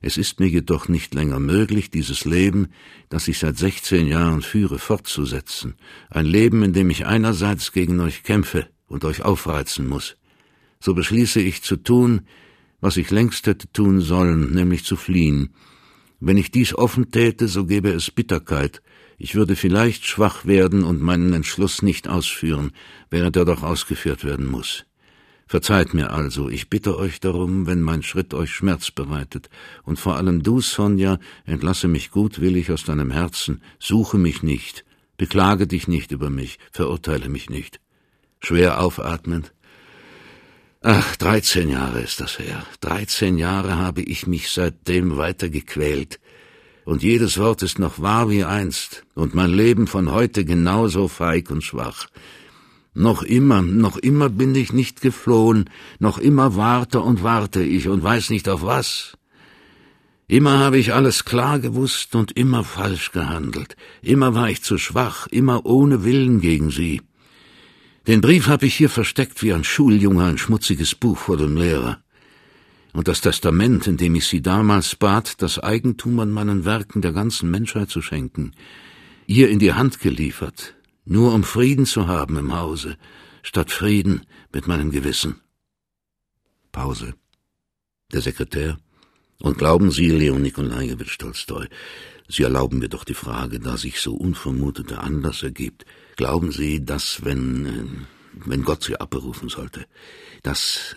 Es 0.00 0.16
ist 0.16 0.40
mir 0.40 0.48
jedoch 0.48 0.88
nicht 0.88 1.14
länger 1.14 1.38
möglich, 1.38 1.88
dieses 1.88 2.24
Leben, 2.24 2.66
das 3.10 3.28
ich 3.28 3.38
seit 3.38 3.56
sechzehn 3.56 4.08
Jahren 4.08 4.42
führe, 4.42 4.80
fortzusetzen. 4.80 5.76
Ein 6.10 6.26
Leben, 6.26 6.64
in 6.64 6.72
dem 6.72 6.90
ich 6.90 7.06
einerseits 7.06 7.70
gegen 7.70 8.00
euch 8.00 8.24
kämpfe 8.24 8.66
und 8.88 9.04
euch 9.04 9.22
aufreizen 9.22 9.86
muss. 9.86 10.16
So 10.80 10.94
beschließe 10.94 11.40
ich 11.40 11.62
zu 11.62 11.76
tun, 11.76 12.22
was 12.80 12.96
ich 12.96 13.12
längst 13.12 13.46
hätte 13.46 13.70
tun 13.72 14.00
sollen, 14.00 14.52
nämlich 14.52 14.84
zu 14.84 14.96
fliehen. 14.96 15.54
Wenn 16.18 16.38
ich 16.38 16.50
dies 16.50 16.74
offen 16.74 17.12
täte, 17.12 17.46
so 17.46 17.66
gäbe 17.66 17.90
es 17.90 18.10
Bitterkeit. 18.10 18.82
Ich 19.16 19.36
würde 19.36 19.54
vielleicht 19.54 20.06
schwach 20.06 20.44
werden 20.44 20.82
und 20.82 21.00
meinen 21.00 21.32
Entschluss 21.34 21.82
nicht 21.82 22.08
ausführen, 22.08 22.72
während 23.10 23.36
er 23.36 23.44
doch 23.44 23.62
ausgeführt 23.62 24.24
werden 24.24 24.46
muss. 24.46 24.84
Verzeiht 25.46 25.94
mir 25.94 26.10
also, 26.10 26.48
ich 26.48 26.68
bitte 26.68 26.98
euch 26.98 27.20
darum, 27.20 27.66
wenn 27.66 27.80
mein 27.80 28.02
Schritt 28.02 28.34
euch 28.34 28.50
Schmerz 28.50 28.90
bereitet, 28.90 29.48
und 29.84 29.98
vor 29.98 30.16
allem 30.16 30.42
du, 30.42 30.60
Sonja, 30.60 31.18
entlasse 31.44 31.86
mich 31.86 32.10
gutwillig 32.10 32.72
aus 32.72 32.84
deinem 32.84 33.12
Herzen, 33.12 33.62
suche 33.78 34.18
mich 34.18 34.42
nicht, 34.42 34.84
beklage 35.16 35.66
dich 35.68 35.86
nicht 35.86 36.10
über 36.10 36.30
mich, 36.30 36.58
verurteile 36.72 37.28
mich 37.28 37.48
nicht. 37.48 37.80
Schwer 38.40 38.80
aufatmend, 38.80 39.52
Ach, 40.88 41.16
dreizehn 41.16 41.68
Jahre 41.68 42.00
ist 42.00 42.20
das 42.20 42.38
her. 42.38 42.64
Dreizehn 42.80 43.38
Jahre 43.38 43.76
habe 43.76 44.02
ich 44.02 44.28
mich 44.28 44.50
seitdem 44.50 45.16
weiter 45.16 45.48
gequält. 45.48 46.20
Und 46.84 47.02
jedes 47.02 47.38
Wort 47.38 47.64
ist 47.64 47.80
noch 47.80 48.00
wahr 48.00 48.30
wie 48.30 48.44
einst, 48.44 49.04
und 49.14 49.34
mein 49.34 49.50
Leben 49.50 49.88
von 49.88 50.12
heute 50.12 50.44
genauso 50.44 51.08
feig 51.08 51.50
und 51.50 51.64
schwach. 51.64 52.06
Noch 52.98 53.22
immer, 53.22 53.60
noch 53.60 53.98
immer 53.98 54.30
bin 54.30 54.54
ich 54.54 54.72
nicht 54.72 55.02
geflohen, 55.02 55.68
noch 55.98 56.16
immer 56.16 56.56
warte 56.56 57.00
und 57.00 57.22
warte 57.22 57.62
ich 57.62 57.88
und 57.88 58.02
weiß 58.02 58.30
nicht 58.30 58.48
auf 58.48 58.62
was. 58.62 59.18
Immer 60.28 60.60
habe 60.60 60.78
ich 60.78 60.94
alles 60.94 61.26
klar 61.26 61.58
gewusst 61.58 62.14
und 62.14 62.32
immer 62.32 62.64
falsch 62.64 63.12
gehandelt. 63.12 63.76
Immer 64.00 64.34
war 64.34 64.48
ich 64.48 64.62
zu 64.62 64.78
schwach, 64.78 65.26
immer 65.26 65.66
ohne 65.66 66.04
Willen 66.04 66.40
gegen 66.40 66.70
sie. 66.70 67.02
Den 68.06 68.22
Brief 68.22 68.48
habe 68.48 68.64
ich 68.64 68.74
hier 68.74 68.88
versteckt 68.88 69.42
wie 69.42 69.52
ein 69.52 69.64
Schuljunge 69.64 70.24
ein 70.24 70.38
schmutziges 70.38 70.94
Buch 70.94 71.18
vor 71.18 71.36
dem 71.36 71.54
Lehrer. 71.54 71.98
Und 72.94 73.08
das 73.08 73.20
Testament, 73.20 73.86
in 73.86 73.98
dem 73.98 74.14
ich 74.14 74.24
sie 74.24 74.40
damals 74.40 74.96
bat, 74.96 75.42
das 75.42 75.58
Eigentum 75.58 76.18
an 76.18 76.30
meinen 76.30 76.64
Werken 76.64 77.02
der 77.02 77.12
ganzen 77.12 77.50
Menschheit 77.50 77.90
zu 77.90 78.00
schenken, 78.00 78.52
ihr 79.26 79.50
in 79.50 79.58
die 79.58 79.74
Hand 79.74 80.00
geliefert, 80.00 80.75
nur 81.06 81.32
um 81.32 81.42
Frieden 81.44 81.86
zu 81.86 82.06
haben 82.06 82.36
im 82.36 82.54
Hause, 82.54 82.98
statt 83.42 83.70
Frieden 83.70 84.26
mit 84.52 84.66
meinem 84.66 84.90
Gewissen. 84.90 85.40
Pause. 86.72 87.14
Der 88.12 88.20
Sekretär. 88.20 88.76
Und 89.40 89.58
glauben 89.58 89.90
Sie, 89.90 90.10
Leon 90.10 90.42
Nikolajewitsch 90.42 91.18
Tolstoi, 91.18 91.66
Sie 92.28 92.42
erlauben 92.42 92.80
mir 92.80 92.88
doch 92.88 93.04
die 93.04 93.14
Frage, 93.14 93.60
da 93.60 93.76
sich 93.76 94.00
so 94.00 94.14
unvermuteter 94.14 95.02
Anlass 95.02 95.42
ergibt, 95.42 95.86
Glauben 96.16 96.50
Sie, 96.50 96.82
dass 96.82 97.24
wenn, 97.24 97.66
äh, 97.66 97.84
wenn 98.46 98.64
Gott 98.64 98.82
Sie 98.82 98.96
abberufen 98.96 99.50
sollte, 99.50 99.86
dass, 100.42 100.96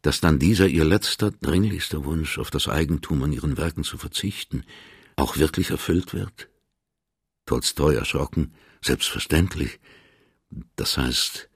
dass 0.00 0.20
dann 0.20 0.38
dieser 0.38 0.66
Ihr 0.66 0.86
letzter, 0.86 1.30
dringlichster 1.30 2.04
Wunsch, 2.04 2.38
auf 2.38 2.50
das 2.50 2.68
Eigentum 2.68 3.22
an 3.22 3.32
Ihren 3.32 3.58
Werken 3.58 3.84
zu 3.84 3.98
verzichten, 3.98 4.64
auch 5.16 5.36
wirklich 5.36 5.70
erfüllt 5.70 6.14
wird? 6.14 6.48
Tolstoi 7.44 7.94
erschrocken, 7.94 8.54
selbstverständlich. 8.84 9.80
Das 10.76 10.96
heißt, 10.96 11.48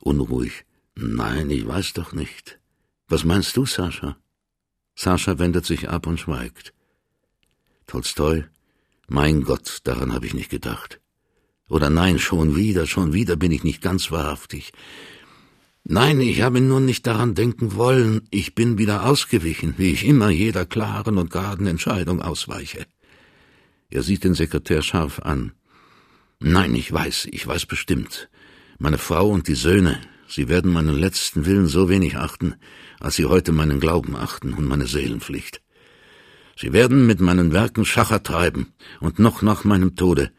unruhig, 0.00 0.64
nein, 0.94 1.50
ich 1.50 1.66
weiß 1.66 1.94
doch 1.94 2.12
nicht. 2.12 2.58
Was 3.08 3.24
meinst 3.24 3.56
du, 3.56 3.66
Sascha? 3.66 4.16
Sascha 4.94 5.38
wendet 5.38 5.64
sich 5.64 5.88
ab 5.88 6.06
und 6.06 6.20
schweigt. 6.20 6.74
Tolstoi, 7.86 8.44
mein 9.08 9.42
Gott, 9.42 9.78
daran 9.84 10.12
habe 10.12 10.26
ich 10.26 10.34
nicht 10.34 10.50
gedacht. 10.50 11.00
Oder 11.68 11.90
nein, 11.90 12.18
schon 12.18 12.56
wieder, 12.56 12.86
schon 12.86 13.12
wieder 13.12 13.36
bin 13.36 13.52
ich 13.52 13.64
nicht 13.64 13.82
ganz 13.82 14.10
wahrhaftig. 14.10 14.72
Nein, 15.84 16.20
ich 16.20 16.42
habe 16.42 16.60
nur 16.60 16.80
nicht 16.80 17.06
daran 17.06 17.34
denken 17.34 17.74
wollen, 17.74 18.26
ich 18.30 18.54
bin 18.54 18.76
wieder 18.76 19.06
ausgewichen, 19.06 19.74
wie 19.78 19.92
ich 19.92 20.04
immer 20.04 20.28
jeder 20.28 20.66
klaren 20.66 21.16
und 21.16 21.30
geraden 21.30 21.66
Entscheidung 21.66 22.20
ausweiche. 22.20 22.86
Er 23.88 24.02
sieht 24.02 24.24
den 24.24 24.34
Sekretär 24.34 24.82
scharf 24.82 25.20
an. 25.20 25.52
Nein, 26.40 26.74
ich 26.76 26.92
weiß, 26.92 27.28
ich 27.32 27.44
weiß 27.46 27.66
bestimmt. 27.66 28.28
Meine 28.78 28.98
Frau 28.98 29.28
und 29.28 29.48
die 29.48 29.56
Söhne, 29.56 30.00
sie 30.28 30.48
werden 30.48 30.72
meinen 30.72 30.94
letzten 30.94 31.46
Willen 31.46 31.66
so 31.66 31.88
wenig 31.88 32.16
achten, 32.16 32.54
als 33.00 33.16
sie 33.16 33.26
heute 33.26 33.50
meinen 33.50 33.80
Glauben 33.80 34.14
achten 34.14 34.54
und 34.54 34.64
meine 34.64 34.86
Seelenpflicht. 34.86 35.60
Sie 36.56 36.72
werden 36.72 37.06
mit 37.06 37.20
meinen 37.20 37.52
Werken 37.52 37.84
Schacher 37.84 38.22
treiben, 38.22 38.72
und 39.00 39.18
noch 39.18 39.42
nach 39.42 39.64
meinem 39.64 39.96
Tode 39.96 40.30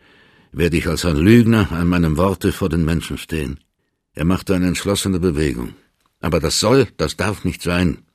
werde 0.54 0.78
ich 0.78 0.88
als 0.88 1.04
ein 1.04 1.18
Lügner 1.18 1.70
an 1.72 1.88
meinem 1.90 2.16
Worte 2.16 2.54
vor 2.54 2.70
den 2.70 2.86
Menschen 2.86 3.18
stehen. 3.18 3.60
Er 4.14 4.26
machte 4.26 4.56
eine 4.56 4.68
entschlossene 4.68 5.20
Bewegung. 5.20 5.76
Aber 6.22 6.40
das 6.40 6.62
soll, 6.62 6.88
das 6.96 7.18
darf 7.18 7.44
nicht 7.44 7.62
sein. 7.62 8.06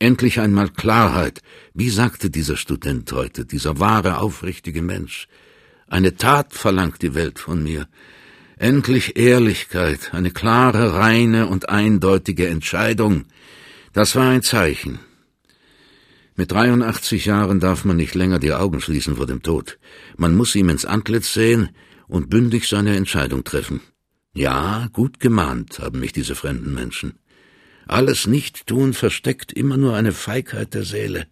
Endlich 0.00 0.40
einmal 0.40 0.68
Klarheit. 0.68 1.42
Wie 1.74 1.90
sagte 1.90 2.28
dieser 2.28 2.56
Student 2.56 3.10
heute, 3.12 3.44
dieser 3.46 3.78
wahre, 3.78 4.18
aufrichtige 4.18 4.82
Mensch? 4.82 5.28
Eine 5.90 6.14
Tat 6.14 6.54
verlangt 6.54 7.02
die 7.02 7.14
Welt 7.16 7.40
von 7.40 7.64
mir. 7.64 7.88
Endlich 8.56 9.16
Ehrlichkeit, 9.16 10.14
eine 10.14 10.30
klare, 10.30 10.94
reine 10.94 11.48
und 11.48 11.68
eindeutige 11.68 12.46
Entscheidung. 12.46 13.24
Das 13.92 14.14
war 14.14 14.28
ein 14.28 14.42
Zeichen. 14.42 15.00
Mit 16.36 16.52
83 16.52 17.24
Jahren 17.24 17.58
darf 17.58 17.84
man 17.84 17.96
nicht 17.96 18.14
länger 18.14 18.38
die 18.38 18.52
Augen 18.52 18.80
schließen 18.80 19.16
vor 19.16 19.26
dem 19.26 19.42
Tod. 19.42 19.78
Man 20.16 20.36
muss 20.36 20.54
ihm 20.54 20.68
ins 20.68 20.84
Antlitz 20.84 21.34
sehen 21.34 21.70
und 22.06 22.30
bündig 22.30 22.68
seine 22.68 22.94
Entscheidung 22.94 23.42
treffen. 23.42 23.80
Ja, 24.32 24.88
gut 24.92 25.18
gemahnt 25.18 25.80
haben 25.80 25.98
mich 25.98 26.12
diese 26.12 26.36
fremden 26.36 26.72
Menschen. 26.72 27.18
Alles 27.88 28.28
Nicht-Tun 28.28 28.92
versteckt 28.92 29.52
immer 29.52 29.76
nur 29.76 29.96
eine 29.96 30.12
Feigheit 30.12 30.72
der 30.72 30.84
Seele. 30.84 31.26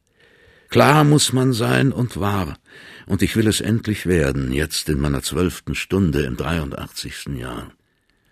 Klar 0.69 1.05
muss 1.05 1.33
man 1.33 1.55
sein 1.55 1.93
und 1.93 2.21
wahr, 2.21 2.59
und 3.07 3.23
ich 3.23 3.37
will 3.37 3.47
es 3.47 3.61
endlich 3.61 4.05
werden, 4.05 4.53
jetzt 4.53 4.89
in 4.91 5.01
meiner 5.01 5.23
zwölften 5.23 5.75
Stunde 5.75 6.23
im 6.23 6.37
83. 6.37 7.29
Jahr. 7.39 7.73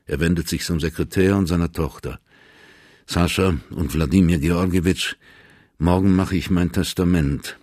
Er 0.05 0.21
wendet 0.21 0.49
sich 0.49 0.65
zum 0.65 0.79
Sekretär 0.79 1.37
und 1.37 1.47
seiner 1.47 1.73
Tochter. 1.73 2.21
Sascha 3.07 3.55
und 3.71 3.95
Wladimir 3.95 4.39
Georgiewitsch 4.39 5.17
Morgen 5.79 6.17
mache 6.17 6.37
ich 6.37 6.51
mein 6.51 6.73
Testament. 6.73 7.59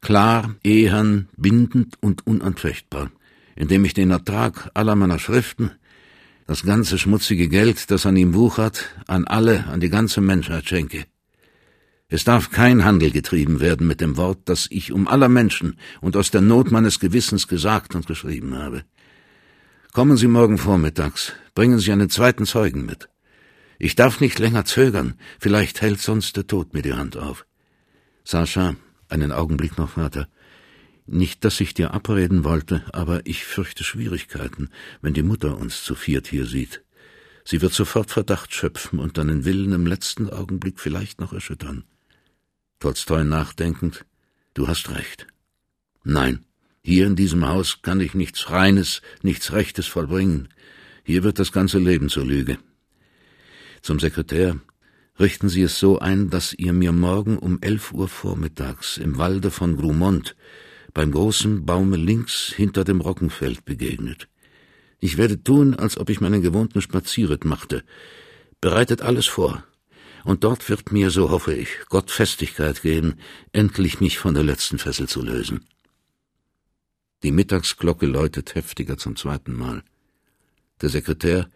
Klar, 0.00 0.56
ehern, 0.64 1.28
bindend 1.36 1.94
und 2.00 2.26
unanfechtbar, 2.26 3.12
indem 3.54 3.84
ich 3.84 3.94
den 3.94 4.10
Ertrag 4.10 4.70
aller 4.74 4.96
meiner 4.96 5.20
Schriften, 5.20 5.70
das 6.46 6.64
ganze 6.64 6.98
schmutzige 6.98 7.48
Geld, 7.48 7.90
das 7.90 8.04
an 8.04 8.16
ihm 8.16 8.34
wuchert, 8.34 8.94
an 9.06 9.26
alle, 9.26 9.66
an 9.66 9.80
die 9.80 9.90
ganze 9.90 10.20
Menschheit 10.20 10.68
schenke. 10.68 11.06
Es 12.08 12.22
darf 12.22 12.50
kein 12.50 12.84
Handel 12.84 13.10
getrieben 13.10 13.58
werden 13.58 13.88
mit 13.88 14.00
dem 14.00 14.16
Wort, 14.16 14.40
das 14.44 14.68
ich 14.70 14.92
um 14.92 15.08
aller 15.08 15.28
Menschen 15.28 15.76
und 16.00 16.16
aus 16.16 16.30
der 16.30 16.40
Not 16.40 16.70
meines 16.70 17.00
Gewissens 17.00 17.48
gesagt 17.48 17.96
und 17.96 18.06
geschrieben 18.06 18.56
habe. 18.56 18.84
Kommen 19.92 20.16
Sie 20.16 20.28
morgen 20.28 20.56
vormittags, 20.56 21.32
bringen 21.54 21.80
Sie 21.80 21.90
einen 21.90 22.08
zweiten 22.08 22.46
Zeugen 22.46 22.86
mit. 22.86 23.08
Ich 23.80 23.96
darf 23.96 24.20
nicht 24.20 24.38
länger 24.38 24.64
zögern, 24.64 25.14
vielleicht 25.40 25.80
hält 25.80 26.00
sonst 26.00 26.36
der 26.36 26.46
Tod 26.46 26.74
mir 26.74 26.82
die 26.82 26.94
Hand 26.94 27.16
auf. 27.16 27.44
Sascha, 28.22 28.76
einen 29.08 29.32
Augenblick 29.32 29.76
noch, 29.76 29.90
Vater. 29.90 30.28
Nicht, 31.06 31.44
dass 31.44 31.60
ich 31.60 31.74
dir 31.74 31.92
abreden 31.92 32.44
wollte, 32.44 32.84
aber 32.92 33.26
ich 33.26 33.44
fürchte 33.44 33.82
Schwierigkeiten, 33.82 34.70
wenn 35.02 35.14
die 35.14 35.22
Mutter 35.22 35.56
uns 35.56 35.82
zu 35.82 35.96
viert 35.96 36.28
hier 36.28 36.46
sieht. 36.46 36.84
Sie 37.44 37.62
wird 37.62 37.72
sofort 37.72 38.10
Verdacht 38.10 38.54
schöpfen 38.54 39.00
und 39.00 39.18
deinen 39.18 39.44
Willen 39.44 39.72
im 39.72 39.86
letzten 39.86 40.30
Augenblick 40.30 40.78
vielleicht 40.78 41.20
noch 41.20 41.32
erschüttern. 41.32 41.84
Tolstoi 42.78 43.24
nachdenkend, 43.24 44.04
du 44.54 44.68
hast 44.68 44.90
recht. 44.90 45.26
Nein, 46.04 46.44
hier 46.82 47.06
in 47.06 47.16
diesem 47.16 47.46
Haus 47.48 47.80
kann 47.82 48.00
ich 48.00 48.14
nichts 48.14 48.50
Reines, 48.50 49.02
nichts 49.22 49.52
Rechtes 49.52 49.86
vollbringen. 49.86 50.48
Hier 51.04 51.24
wird 51.24 51.38
das 51.38 51.52
ganze 51.52 51.78
Leben 51.78 52.08
zur 52.08 52.24
Lüge. 52.24 52.58
Zum 53.82 53.98
Sekretär. 53.98 54.60
Richten 55.18 55.48
Sie 55.48 55.62
es 55.62 55.78
so 55.78 55.98
ein, 55.98 56.28
dass 56.28 56.52
ihr 56.52 56.72
mir 56.72 56.92
morgen 56.92 57.38
um 57.38 57.58
elf 57.62 57.92
Uhr 57.92 58.06
vormittags 58.06 58.98
im 58.98 59.16
Walde 59.16 59.50
von 59.50 59.76
Grumont 59.76 60.36
beim 60.92 61.10
großen 61.10 61.64
Baume 61.64 61.96
links 61.96 62.52
hinter 62.54 62.84
dem 62.84 63.00
Roggenfeld 63.00 63.64
begegnet. 63.64 64.28
Ich 64.98 65.16
werde 65.16 65.42
tun, 65.42 65.74
als 65.74 65.98
ob 65.98 66.10
ich 66.10 66.20
meinen 66.20 66.42
gewohnten 66.42 66.80
Spazierritt 66.82 67.44
machte. 67.44 67.82
Bereitet 68.60 69.02
alles 69.02 69.26
vor. 69.26 69.64
Und 70.26 70.42
dort 70.42 70.68
wird 70.68 70.90
mir, 70.90 71.12
so 71.12 71.30
hoffe 71.30 71.54
ich, 71.54 71.68
Gott 71.88 72.10
Festigkeit 72.10 72.82
geben, 72.82 73.14
endlich 73.52 74.00
mich 74.00 74.18
von 74.18 74.34
der 74.34 74.42
letzten 74.42 74.76
Fessel 74.76 75.08
zu 75.08 75.22
lösen. 75.22 75.64
Die 77.22 77.30
Mittagsglocke 77.30 78.06
läutet 78.06 78.56
heftiger 78.56 78.98
zum 78.98 79.14
zweiten 79.14 79.52
Mal. 79.52 79.84
Der 80.82 80.88
Sekretär 80.88 81.48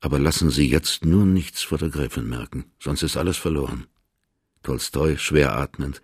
aber 0.00 0.18
lassen 0.18 0.50
Sie 0.50 0.68
jetzt 0.68 1.04
nur 1.04 1.24
nichts 1.24 1.62
vor 1.62 1.78
der 1.78 1.88
Gräfin 1.88 2.28
merken, 2.28 2.64
sonst 2.80 3.04
ist 3.04 3.16
alles 3.16 3.36
verloren. 3.36 3.86
Tolstoi, 4.64 5.16
schwer 5.16 5.56
atmend. 5.56 6.02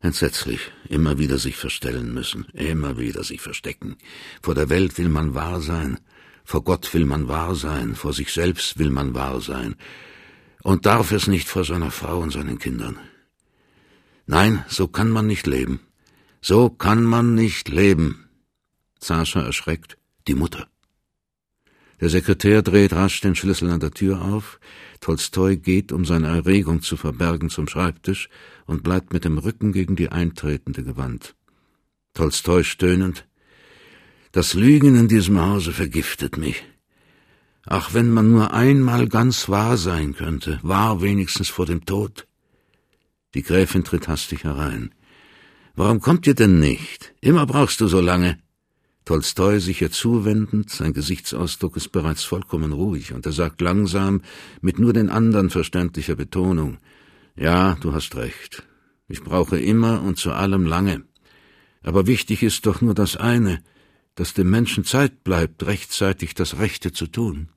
Entsetzlich, 0.00 0.72
immer 0.88 1.18
wieder 1.18 1.38
sich 1.38 1.56
verstellen 1.56 2.12
müssen, 2.12 2.46
immer 2.52 2.98
wieder 2.98 3.22
sich 3.22 3.40
verstecken. 3.40 3.96
Vor 4.42 4.56
der 4.56 4.70
Welt 4.70 4.98
will 4.98 5.08
man 5.08 5.36
wahr 5.36 5.60
sein, 5.60 6.00
vor 6.42 6.64
Gott 6.64 6.92
will 6.94 7.06
man 7.06 7.28
wahr 7.28 7.54
sein, 7.54 7.94
vor 7.94 8.12
sich 8.12 8.32
selbst 8.32 8.80
will 8.80 8.90
man 8.90 9.14
wahr 9.14 9.40
sein, 9.40 9.76
und 10.62 10.86
darf 10.86 11.12
es 11.12 11.26
nicht 11.26 11.48
vor 11.48 11.64
seiner 11.64 11.90
Frau 11.90 12.20
und 12.20 12.30
seinen 12.30 12.58
Kindern. 12.58 12.98
Nein, 14.26 14.64
so 14.68 14.86
kann 14.88 15.10
man 15.10 15.26
nicht 15.26 15.46
leben. 15.46 15.80
So 16.40 16.70
kann 16.70 17.02
man 17.04 17.34
nicht 17.34 17.68
leben. 17.68 18.28
Sascha 18.98 19.42
erschreckt. 19.42 19.98
Die 20.28 20.34
Mutter. 20.34 20.68
Der 22.00 22.08
Sekretär 22.08 22.62
dreht 22.62 22.92
rasch 22.92 23.20
den 23.20 23.34
Schlüssel 23.34 23.70
an 23.70 23.80
der 23.80 23.90
Tür 23.90 24.22
auf. 24.22 24.60
Tolstoi 25.00 25.56
geht, 25.56 25.90
um 25.92 26.04
seine 26.04 26.28
Erregung 26.28 26.82
zu 26.82 26.96
verbergen, 26.96 27.50
zum 27.50 27.68
Schreibtisch 27.68 28.28
und 28.66 28.82
bleibt 28.82 29.12
mit 29.12 29.24
dem 29.24 29.38
Rücken 29.38 29.72
gegen 29.72 29.96
die 29.96 30.10
Eintretende 30.10 30.84
gewandt. 30.84 31.34
Tolstoi 32.14 32.62
stöhnend. 32.62 33.26
Das 34.30 34.54
Lügen 34.54 34.94
in 34.96 35.08
diesem 35.08 35.40
Hause 35.40 35.72
vergiftet 35.72 36.36
mich. 36.36 36.64
Ach, 37.66 37.94
wenn 37.94 38.10
man 38.10 38.30
nur 38.30 38.52
einmal 38.52 39.08
ganz 39.08 39.48
wahr 39.48 39.76
sein 39.76 40.14
könnte, 40.14 40.58
wahr 40.62 41.00
wenigstens 41.00 41.48
vor 41.48 41.66
dem 41.66 41.84
Tod. 41.84 42.26
Die 43.34 43.42
Gräfin 43.42 43.84
tritt 43.84 44.08
hastig 44.08 44.44
herein. 44.44 44.94
Warum 45.74 46.00
kommt 46.00 46.26
ihr 46.26 46.34
denn 46.34 46.58
nicht? 46.58 47.14
Immer 47.20 47.46
brauchst 47.46 47.80
du 47.80 47.86
so 47.86 48.00
lange. 48.00 48.38
Tolstoi 49.04 49.58
sich 49.58 49.80
ihr 49.80 49.90
zuwendend, 49.90 50.70
sein 50.70 50.92
Gesichtsausdruck 50.92 51.76
ist 51.76 51.90
bereits 51.90 52.22
vollkommen 52.22 52.72
ruhig, 52.72 53.12
und 53.12 53.26
er 53.26 53.32
sagt 53.32 53.60
langsam, 53.60 54.22
mit 54.60 54.78
nur 54.78 54.92
den 54.92 55.08
anderen 55.08 55.50
verständlicher 55.50 56.14
Betonung 56.14 56.78
Ja, 57.34 57.76
du 57.80 57.92
hast 57.94 58.14
recht. 58.16 58.64
Ich 59.08 59.22
brauche 59.22 59.58
immer 59.58 60.02
und 60.02 60.18
zu 60.18 60.32
allem 60.32 60.66
lange. 60.66 61.04
Aber 61.82 62.06
wichtig 62.06 62.42
ist 62.42 62.66
doch 62.66 62.80
nur 62.80 62.94
das 62.94 63.16
eine, 63.16 63.62
dass 64.14 64.34
dem 64.34 64.50
Menschen 64.50 64.84
Zeit 64.84 65.24
bleibt, 65.24 65.64
rechtzeitig 65.64 66.34
das 66.34 66.58
Rechte 66.58 66.92
zu 66.92 67.06
tun. 67.06 67.48